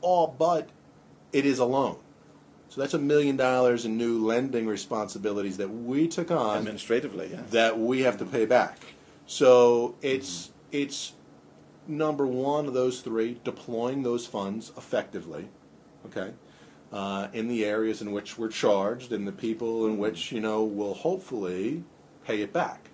all 0.00 0.34
but 0.38 0.68
it 1.32 1.44
is 1.44 1.58
a 1.58 1.64
loan. 1.64 1.98
So 2.68 2.80
that's 2.80 2.94
a 2.94 2.98
million 2.98 3.36
dollars 3.36 3.84
in 3.84 3.96
new 3.96 4.24
lending 4.24 4.66
responsibilities 4.66 5.56
that 5.56 5.68
we 5.68 6.06
took 6.06 6.30
on 6.30 6.58
Administratively, 6.58 7.28
that 7.50 7.78
we 7.78 8.02
have 8.02 8.18
to 8.18 8.26
pay 8.26 8.44
back. 8.44 8.78
So 9.26 9.96
it's 10.02 10.48
mm-hmm. 10.48 10.52
it's 10.72 11.12
number 11.88 12.26
one 12.26 12.66
of 12.66 12.74
those 12.74 13.00
three, 13.00 13.40
deploying 13.44 14.02
those 14.02 14.26
funds 14.26 14.72
effectively, 14.76 15.48
okay, 16.06 16.32
uh, 16.92 17.28
in 17.32 17.48
the 17.48 17.64
areas 17.64 18.02
in 18.02 18.12
which 18.12 18.38
we're 18.38 18.48
charged 18.48 19.12
and 19.12 19.26
the 19.26 19.32
people 19.32 19.86
in 19.86 19.98
which 19.98 20.30
you 20.30 20.40
know 20.40 20.64
will 20.64 20.94
hopefully 20.94 21.82
pay 22.24 22.42
it 22.42 22.52
back. 22.52 22.90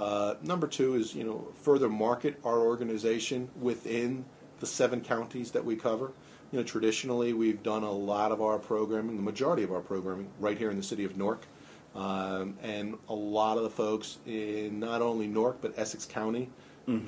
Uh, 0.00 0.34
number 0.42 0.66
two 0.66 0.94
is 0.94 1.14
you 1.14 1.24
know 1.24 1.46
further 1.60 1.88
market 1.88 2.40
our 2.44 2.60
organization 2.60 3.48
within 3.60 4.24
the 4.60 4.66
seven 4.66 5.00
counties 5.00 5.50
that 5.52 5.64
we 5.64 5.76
cover. 5.76 6.12
You 6.50 6.58
know, 6.58 6.64
traditionally 6.64 7.32
we've 7.32 7.62
done 7.62 7.82
a 7.82 7.90
lot 7.90 8.32
of 8.32 8.42
our 8.42 8.58
programming, 8.58 9.16
the 9.16 9.22
majority 9.22 9.62
of 9.62 9.72
our 9.72 9.80
programming, 9.80 10.28
right 10.38 10.58
here 10.58 10.70
in 10.70 10.76
the 10.76 10.82
city 10.82 11.04
of 11.04 11.16
Newark, 11.16 11.46
um, 11.94 12.56
and 12.62 12.96
a 13.08 13.14
lot 13.14 13.56
of 13.56 13.62
the 13.62 13.70
folks 13.70 14.18
in 14.26 14.80
not 14.80 15.00
only 15.02 15.26
Newark 15.26 15.58
but 15.60 15.78
Essex 15.78 16.04
County, 16.06 16.50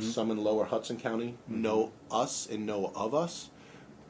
some 0.01 0.31
in 0.31 0.43
Lower 0.43 0.65
Hudson 0.65 0.99
County, 0.99 1.37
know 1.49 1.93
us 2.11 2.49
and 2.51 2.65
know 2.67 2.93
of 2.95 3.15
us. 3.15 3.51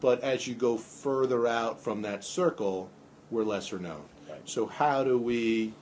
But 0.00 0.22
as 0.22 0.46
you 0.46 0.54
go 0.54 0.76
further 0.76 1.46
out 1.46 1.80
from 1.80 2.02
that 2.02 2.24
circle, 2.24 2.90
we're 3.30 3.44
lesser 3.44 3.78
known. 3.78 4.02
Right. 4.28 4.40
So 4.44 4.66
how 4.66 5.02
do 5.04 5.18
we 5.18 5.72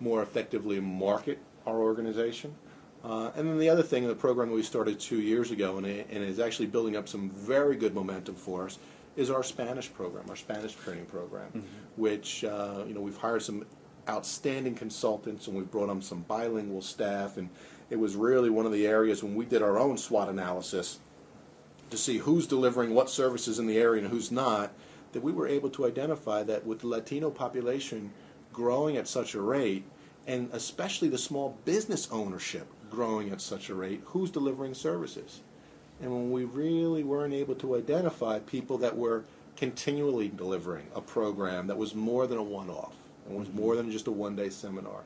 more 0.00 0.22
effectively 0.22 0.80
market 0.80 1.38
our 1.66 1.78
organization? 1.78 2.54
Uh, 3.02 3.30
and 3.34 3.48
then 3.48 3.58
the 3.58 3.68
other 3.70 3.82
thing, 3.82 4.06
the 4.06 4.14
program 4.14 4.48
that 4.50 4.54
we 4.54 4.62
started 4.62 5.00
two 5.00 5.20
years 5.22 5.50
ago, 5.50 5.78
and, 5.78 5.86
it, 5.86 6.06
and 6.10 6.22
is 6.22 6.38
actually 6.38 6.66
building 6.66 6.96
up 6.96 7.08
some 7.08 7.30
very 7.30 7.74
good 7.76 7.94
momentum 7.94 8.34
for 8.34 8.66
us, 8.66 8.78
is 9.16 9.30
our 9.30 9.42
Spanish 9.42 9.92
program, 9.92 10.24
our 10.28 10.36
Spanish 10.36 10.74
training 10.74 11.06
program, 11.06 11.64
which 11.96 12.44
uh, 12.44 12.84
you 12.86 12.94
know 12.94 13.00
we've 13.00 13.16
hired 13.16 13.42
some 13.42 13.64
outstanding 14.08 14.74
consultants 14.74 15.46
and 15.46 15.56
we've 15.56 15.70
brought 15.70 15.88
on 15.88 16.02
some 16.02 16.20
bilingual 16.22 16.82
staff, 16.82 17.36
and 17.38 17.48
it 17.90 17.98
was 17.98 18.14
really 18.16 18.48
one 18.48 18.66
of 18.66 18.72
the 18.72 18.86
areas 18.86 19.22
when 19.22 19.34
we 19.34 19.44
did 19.44 19.62
our 19.62 19.78
own 19.78 19.98
SWOT 19.98 20.28
analysis 20.28 21.00
to 21.90 21.96
see 21.96 22.18
who's 22.18 22.46
delivering 22.46 22.94
what 22.94 23.10
services 23.10 23.58
in 23.58 23.66
the 23.66 23.76
area 23.76 24.02
and 24.02 24.10
who's 24.10 24.30
not, 24.30 24.72
that 25.12 25.22
we 25.22 25.32
were 25.32 25.48
able 25.48 25.68
to 25.70 25.86
identify 25.86 26.44
that 26.44 26.64
with 26.64 26.80
the 26.80 26.86
Latino 26.86 27.30
population 27.30 28.12
growing 28.52 28.96
at 28.96 29.08
such 29.08 29.34
a 29.34 29.40
rate, 29.40 29.84
and 30.26 30.48
especially 30.52 31.08
the 31.08 31.18
small 31.18 31.58
business 31.64 32.08
ownership 32.12 32.68
growing 32.90 33.30
at 33.30 33.40
such 33.40 33.70
a 33.70 33.74
rate, 33.74 34.00
who's 34.04 34.30
delivering 34.30 34.74
services? 34.74 35.40
And 36.00 36.10
when 36.12 36.30
we 36.30 36.44
really 36.44 37.02
weren't 37.02 37.34
able 37.34 37.56
to 37.56 37.76
identify 37.76 38.38
people 38.38 38.78
that 38.78 38.96
were 38.96 39.24
continually 39.56 40.28
delivering 40.28 40.86
a 40.94 41.00
program 41.00 41.66
that 41.66 41.76
was 41.76 41.94
more 41.94 42.26
than 42.26 42.38
a 42.38 42.42
one 42.42 42.70
off 42.70 42.94
and 43.26 43.36
was 43.36 43.52
more 43.52 43.76
than 43.76 43.90
just 43.90 44.06
a 44.06 44.12
one 44.12 44.36
day 44.36 44.48
seminar, 44.48 45.02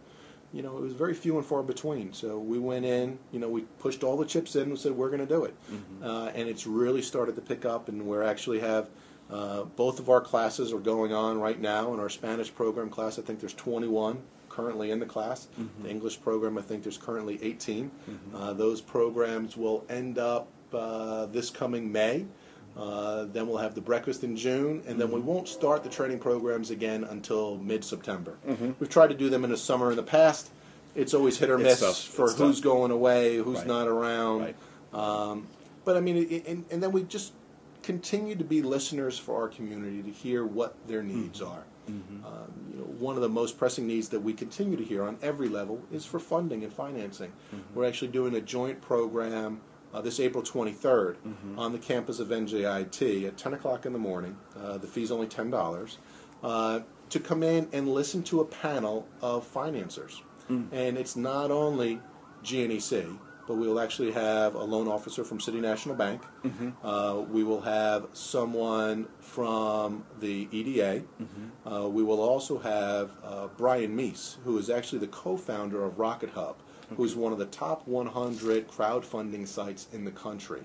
you 0.54 0.62
know, 0.62 0.76
it 0.78 0.82
was 0.82 0.92
very 0.92 1.14
few 1.14 1.36
and 1.36 1.44
far 1.44 1.62
between. 1.64 2.12
So 2.12 2.38
we 2.38 2.58
went 2.60 2.84
in, 2.84 3.18
you 3.32 3.40
know, 3.40 3.48
we 3.48 3.62
pushed 3.80 4.04
all 4.04 4.16
the 4.16 4.24
chips 4.24 4.54
in 4.54 4.62
and 4.70 4.78
said, 4.78 4.92
we're 4.92 5.08
going 5.10 5.26
to 5.26 5.26
do 5.26 5.44
it. 5.44 5.54
Uh, 6.02 6.26
and 6.34 6.48
it's 6.48 6.64
really 6.66 7.02
started 7.02 7.34
to 7.34 7.42
pick 7.42 7.64
up, 7.64 7.88
and 7.88 8.06
we 8.06 8.16
actually 8.24 8.60
have 8.60 8.88
uh, 9.30 9.64
both 9.64 9.98
of 9.98 10.08
our 10.10 10.20
classes 10.20 10.72
are 10.72 10.78
going 10.78 11.12
on 11.12 11.40
right 11.40 11.60
now. 11.60 11.92
In 11.92 11.98
our 11.98 12.08
Spanish 12.08 12.54
program 12.54 12.88
class, 12.88 13.18
I 13.18 13.22
think 13.22 13.40
there's 13.40 13.54
21 13.54 14.22
currently 14.48 14.92
in 14.92 15.00
the 15.00 15.06
class. 15.06 15.48
The 15.82 15.90
English 15.90 16.20
program, 16.22 16.56
I 16.56 16.62
think 16.62 16.84
there's 16.84 16.98
currently 16.98 17.38
18. 17.42 17.90
Uh, 18.34 18.52
those 18.52 18.80
programs 18.80 19.56
will 19.56 19.84
end 19.88 20.18
up 20.18 20.46
uh, 20.72 21.26
this 21.26 21.50
coming 21.50 21.90
May. 21.90 22.26
Uh, 22.76 23.24
then 23.32 23.46
we'll 23.46 23.58
have 23.58 23.74
the 23.76 23.80
breakfast 23.80 24.24
in 24.24 24.36
June, 24.36 24.82
and 24.86 25.00
then 25.00 25.10
we 25.12 25.20
won't 25.20 25.46
start 25.46 25.84
the 25.84 25.88
training 25.88 26.18
programs 26.18 26.70
again 26.70 27.04
until 27.04 27.56
mid-September. 27.58 28.36
We've 28.80 28.88
tried 28.88 29.08
to 29.08 29.14
do 29.14 29.30
them 29.30 29.44
in 29.44 29.50
the 29.50 29.56
summer 29.56 29.90
in 29.90 29.96
the 29.96 30.02
past. 30.02 30.50
It's 30.96 31.14
always 31.14 31.38
hit 31.38 31.50
or 31.50 31.58
miss 31.58 31.80
for 32.04 32.24
It's 32.26 32.34
who's 32.38 32.56
tough. 32.56 32.64
going 32.64 32.90
away, 32.90 33.36
who's 33.36 33.58
Right. 33.58 33.66
not 33.66 33.86
around. 33.88 34.40
Right. 34.40 34.56
Um, 34.92 35.46
but 35.84 35.96
I 35.96 36.00
mean, 36.00 36.16
it, 36.30 36.46
and, 36.46 36.64
and 36.70 36.82
then 36.82 36.90
we 36.92 37.02
just 37.04 37.32
continue 37.82 38.34
to 38.36 38.44
be 38.44 38.62
listeners 38.62 39.18
for 39.18 39.40
our 39.40 39.48
community 39.48 40.02
to 40.02 40.10
hear 40.10 40.44
what 40.44 40.74
their 40.88 41.02
needs 41.02 41.40
Mm-hmm. 41.40 41.52
are. 41.52 41.62
Um, 41.86 42.50
you 42.72 42.78
know, 42.78 42.84
one 42.98 43.14
of 43.16 43.22
the 43.22 43.28
most 43.28 43.58
pressing 43.58 43.86
needs 43.86 44.08
that 44.08 44.20
we 44.20 44.32
continue 44.32 44.76
to 44.76 44.82
hear 44.84 45.04
on 45.04 45.18
every 45.20 45.48
level 45.50 45.82
is 45.92 46.06
for 46.06 46.18
funding 46.18 46.64
and 46.64 46.72
financing. 46.72 47.30
Mm-hmm. 47.54 47.74
We're 47.74 47.84
actually 47.86 48.08
doing 48.08 48.34
a 48.36 48.40
joint 48.40 48.80
program 48.80 49.60
uh, 49.94 50.00
this 50.02 50.18
April 50.20 50.42
23rd 50.42 51.16
Mm-hmm. 51.16 51.58
on 51.58 51.72
the 51.72 51.78
campus 51.78 52.18
of 52.20 52.28
NJIT 52.28 53.26
at 53.26 53.36
10 53.38 53.54
o'clock 53.54 53.86
in 53.86 53.92
the 53.92 53.98
morning. 53.98 54.36
Uh, 54.60 54.76
the 54.78 54.86
fee's 54.86 55.10
only 55.10 55.26
$10 55.26 55.96
uh, 56.42 56.80
to 57.10 57.20
come 57.20 57.42
in 57.42 57.68
and 57.72 57.88
listen 57.88 58.22
to 58.24 58.40
a 58.40 58.44
panel 58.44 59.06
of 59.22 59.46
financiers. 59.46 60.20
Mm. 60.50 60.66
And 60.72 60.98
it's 60.98 61.16
not 61.16 61.50
only 61.50 62.00
GNEC, 62.42 63.18
but 63.46 63.54
we 63.56 63.66
will 63.68 63.78
actually 63.78 64.10
have 64.12 64.54
a 64.54 64.62
loan 64.64 64.88
officer 64.88 65.22
from 65.22 65.38
City 65.38 65.60
National 65.60 65.94
Bank. 65.94 66.22
Uh, 66.82 67.22
we 67.30 67.44
will 67.44 67.60
have 67.60 68.06
someone 68.12 69.06
from 69.20 70.04
the 70.20 70.48
EDA. 70.50 71.02
Uh, 71.70 71.88
we 71.88 72.02
will 72.02 72.20
also 72.20 72.58
have 72.58 73.10
uh, 73.22 73.48
Brian 73.56 73.94
Meece, 73.96 74.36
who 74.44 74.56
is 74.58 74.70
actually 74.70 74.98
the 75.00 75.08
co-founder 75.08 75.84
of 75.84 75.98
RocketHub, 75.98 76.54
who 76.96 77.04
is 77.04 77.14
one 77.16 77.32
of 77.32 77.38
the 77.38 77.46
top 77.46 77.86
100 77.86 78.68
crowdfunding 78.68 79.46
sites 79.46 79.86
in 79.92 80.04
the 80.04 80.10
country, 80.10 80.62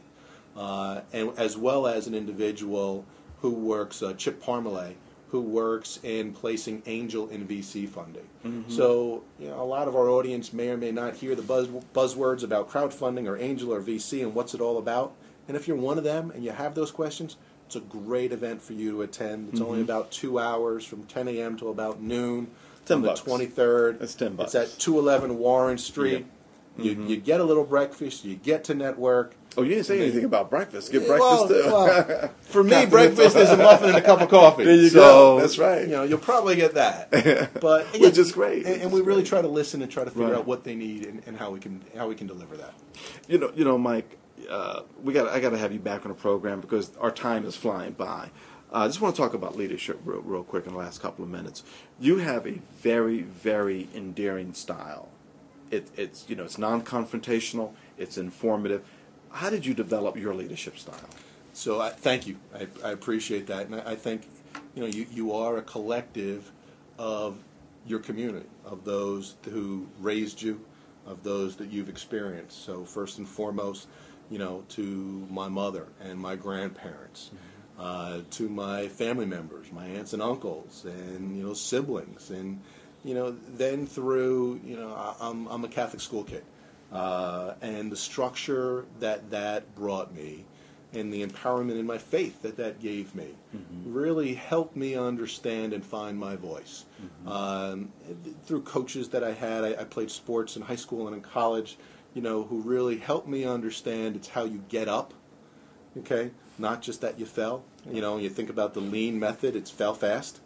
uh, 0.58 1.02
and 1.14 1.32
as 1.38 1.58
well 1.58 1.88
as 1.88 2.08
an 2.08 2.14
individual 2.16 3.06
who 3.42 3.52
works, 3.52 4.02
uh, 4.04 4.14
Chip 4.14 4.42
Parmalee, 4.42 4.94
who 5.30 5.42
works 5.42 6.00
in 6.04 6.34
placing 6.34 6.82
angel 6.88 7.30
and 7.30 7.48
VC 7.48 7.88
funding. 7.88 8.28
So, 8.70 9.24
you 9.40 9.48
know, 9.50 9.62
a 9.62 9.64
lot 9.64 9.88
of 9.88 9.96
our 9.96 10.10
audience 10.10 10.52
may 10.54 10.70
or 10.70 10.78
may 10.78 10.92
not 10.92 11.16
hear 11.16 11.36
the 11.36 11.44
buzz, 11.44 11.68
buzzwords 11.68 12.44
about 12.44 12.70
crowdfunding 12.70 13.28
or 13.28 13.38
angel 13.38 13.72
or 13.72 13.80
VC 13.82 14.24
and 14.24 14.34
what's 14.34 14.54
it 14.56 14.62
all 14.62 14.80
about. 14.80 15.14
And 15.48 15.56
if 15.56 15.68
you're 15.68 15.78
one 15.78 15.98
of 16.00 16.04
them 16.04 16.32
and 16.32 16.44
you 16.44 16.52
have 16.52 16.74
those 16.74 16.90
questions, 16.92 17.38
it's 17.68 17.76
a 17.76 17.80
great 17.82 18.32
event 18.32 18.60
for 18.62 18.74
you 18.74 18.92
to 18.92 19.02
attend. 19.04 19.50
It's 19.50 19.62
only 19.62 19.82
about 19.82 20.10
two 20.12 20.40
hours 20.40 20.84
from 20.84 21.04
10 21.04 21.28
a.m. 21.28 21.58
till 21.58 21.70
about 21.70 22.02
noon. 22.02 22.50
10 22.90 23.02
the 23.02 23.08
bucks. 23.10 23.22
23rd. 23.22 24.00
That's 24.00 24.16
10 24.16 24.36
bucks. 24.36 24.54
It's 24.54 24.74
at 24.74 24.80
211 24.80 25.38
Warren 25.40 25.78
Street. 25.78 26.26
You, 26.78 26.92
you 27.08 27.18
get 27.18 27.42
a 27.42 27.44
little 27.44 27.66
breakfast. 27.66 28.24
You 28.24 28.36
get 28.36 28.64
to 28.66 28.74
network. 28.74 29.36
Oh, 29.58 29.64
you 29.64 29.70
didn't 29.70 29.86
say 29.86 30.00
anything 30.02 30.24
about 30.24 30.50
breakfast. 30.50 30.92
Get 30.94 31.06
breakfast 31.06 31.48
too. 31.50 31.64
well, 31.66 32.30
for 32.42 32.64
me, 32.64 32.86
breakfast 32.86 33.36
is 33.36 33.50
a 33.50 33.58
muffin 33.58 33.90
and 33.90 33.98
a 33.98 34.02
cup 34.02 34.22
of 34.22 34.30
coffee. 34.30 34.64
There 34.64 34.76
you 34.76 34.88
So, 34.88 35.00
go. 35.00 35.42
That's 35.42 35.58
right. 35.58 35.82
You 35.82 35.88
know, 35.96 36.04
you'll 36.04 36.20
probably 36.20 36.56
get 36.56 36.76
that. 36.76 37.52
But 37.60 37.88
Which 38.00 38.18
is 38.18 38.32
great. 38.32 38.66
And, 38.66 38.84
and 38.84 38.92
we 38.94 39.02
really 39.02 39.24
great. 39.24 39.28
try 39.28 39.42
to 39.42 39.48
listen 39.50 39.82
and 39.82 39.92
try 39.92 40.06
to 40.06 40.10
figure 40.12 40.28
Right. 40.28 40.36
out 40.36 40.48
what 40.48 40.64
they 40.64 40.76
need 40.76 41.06
and, 41.06 41.22
and 41.26 41.36
how 41.38 41.50
we 41.52 41.60
can 41.60 41.82
how 41.98 42.08
we 42.08 42.16
can 42.16 42.28
deliver 42.28 42.56
that. 42.58 42.74
You 43.28 43.40
know, 43.40 43.52
you 43.56 43.66
know, 43.66 43.78
Mike. 43.78 44.18
Uh, 44.50 44.84
we 45.04 45.12
got. 45.14 45.28
I 45.28 45.42
got 45.42 45.50
to 45.50 45.58
have 45.58 45.74
you 45.74 45.80
back 45.80 46.06
on 46.06 46.10
the 46.10 46.18
program 46.18 46.62
because 46.62 46.96
our 47.02 47.12
time 47.12 47.46
is 47.46 47.58
flying 47.58 47.92
by. 47.92 48.30
Uh, 48.72 48.80
I 48.80 48.88
just 48.88 49.02
want 49.02 49.16
to 49.16 49.22
talk 49.22 49.34
about 49.34 49.58
leadership 49.58 50.00
real, 50.06 50.22
real 50.22 50.44
quick 50.44 50.68
in 50.68 50.74
the 50.74 50.78
last 50.78 51.02
couple 51.02 51.24
of 51.24 51.32
minutes. 51.32 51.64
You 52.00 52.18
have 52.18 52.46
a 52.46 52.60
very, 52.82 53.22
very 53.22 53.88
endearing 53.96 54.54
style. 54.54 55.10
It, 55.72 55.88
it's 55.98 56.26
you 56.28 56.36
know, 56.36 56.44
it's 56.44 56.58
non-confrontational. 56.58 57.74
It's 57.98 58.18
informative. 58.18 58.84
How 59.32 59.50
did 59.50 59.66
you 59.66 59.74
develop 59.74 60.18
your 60.18 60.36
leadership 60.36 60.78
style? 60.78 61.10
So 61.54 61.82
I, 61.82 61.90
thank 61.90 62.28
you. 62.28 62.38
I, 62.56 62.68
I 62.84 62.92
appreciate 62.92 63.48
that, 63.48 63.66
and 63.68 63.76
I, 63.76 63.92
I 63.92 63.96
think 63.96 64.28
you 64.76 64.82
know 64.82 64.88
you, 64.88 65.08
you 65.12 65.34
are 65.34 65.58
a 65.58 65.62
collective 65.64 66.52
of 66.98 67.38
your 67.88 68.00
community, 68.00 68.48
of 68.66 68.84
those 68.84 69.36
who 69.50 69.88
raised 70.00 70.42
you, 70.42 70.64
of 71.08 71.24
those 71.24 71.56
that 71.56 71.72
you've 71.72 71.90
experienced. 71.90 72.66
So 72.66 72.84
first 72.84 73.18
and 73.18 73.28
foremost, 73.28 73.88
you 74.30 74.38
know, 74.38 74.64
to 74.70 75.28
my 75.30 75.48
mother 75.48 75.88
and 76.00 76.20
my 76.20 76.36
grandparents, 76.36 77.32
uh, 77.80 78.20
to 78.32 78.50
my 78.50 78.88
family 78.90 79.26
members, 79.26 79.72
my 79.72 79.86
aunts 79.86 80.14
and 80.14 80.22
uncles, 80.22 80.86
and 80.86 81.38
you 81.38 81.44
know 81.44 81.54
siblings, 81.54 82.30
and 82.30 82.60
you 83.04 83.14
know 83.14 83.36
then 83.56 83.88
through 83.88 84.60
you 84.66 84.76
know 84.76 84.94
I, 84.94 85.16
I'm 85.22 85.48
I'm 85.48 85.64
a 85.64 85.70
Catholic 85.70 86.02
school 86.02 86.24
kid, 86.24 86.44
uh, 86.92 87.54
and 87.62 87.92
the 87.92 87.96
structure 87.96 88.86
that 89.00 89.32
that 89.32 89.76
brought 89.76 90.14
me 90.14 90.46
and 90.92 91.14
the 91.14 91.24
empowerment 91.26 91.80
in 91.80 91.86
my 91.86 92.00
faith 92.00 92.42
that 92.42 92.58
that 92.58 92.80
gave 92.82 93.14
me 93.14 93.28
really 93.86 94.34
helped 94.34 94.76
me 94.76 94.96
understand 94.96 95.72
and 95.72 95.86
find 95.86 96.18
my 96.18 96.36
voice. 96.36 96.86
Um, 97.28 97.94
through 98.46 98.64
coaches 98.64 99.10
that 99.10 99.24
I 99.24 99.34
had, 99.34 99.64
I, 99.64 99.82
I 99.82 99.84
played 99.84 100.10
sports 100.10 100.56
in 100.56 100.64
high 100.64 100.76
school 100.76 101.06
and 101.08 101.16
in 101.16 101.22
college, 101.22 101.78
you 102.16 102.24
know, 102.24 102.44
who 102.44 102.62
really 102.62 102.98
helped 102.98 103.28
me 103.28 103.46
understand 103.46 104.16
it's 104.16 104.28
how 104.28 104.46
you 104.46 104.64
get 104.68 104.88
up, 104.88 105.14
okay, 106.00 106.32
not 106.58 106.82
just 106.82 107.02
that 107.02 107.20
you 107.20 107.28
fell. 107.28 107.64
You 107.92 108.02
know, 108.02 108.18
you 108.18 108.30
think 108.30 108.50
about 108.50 108.74
the 108.74 108.82
lean 108.82 109.20
method; 109.20 109.56
it's 109.56 109.72
fell 109.72 109.94
fast. 109.94 110.40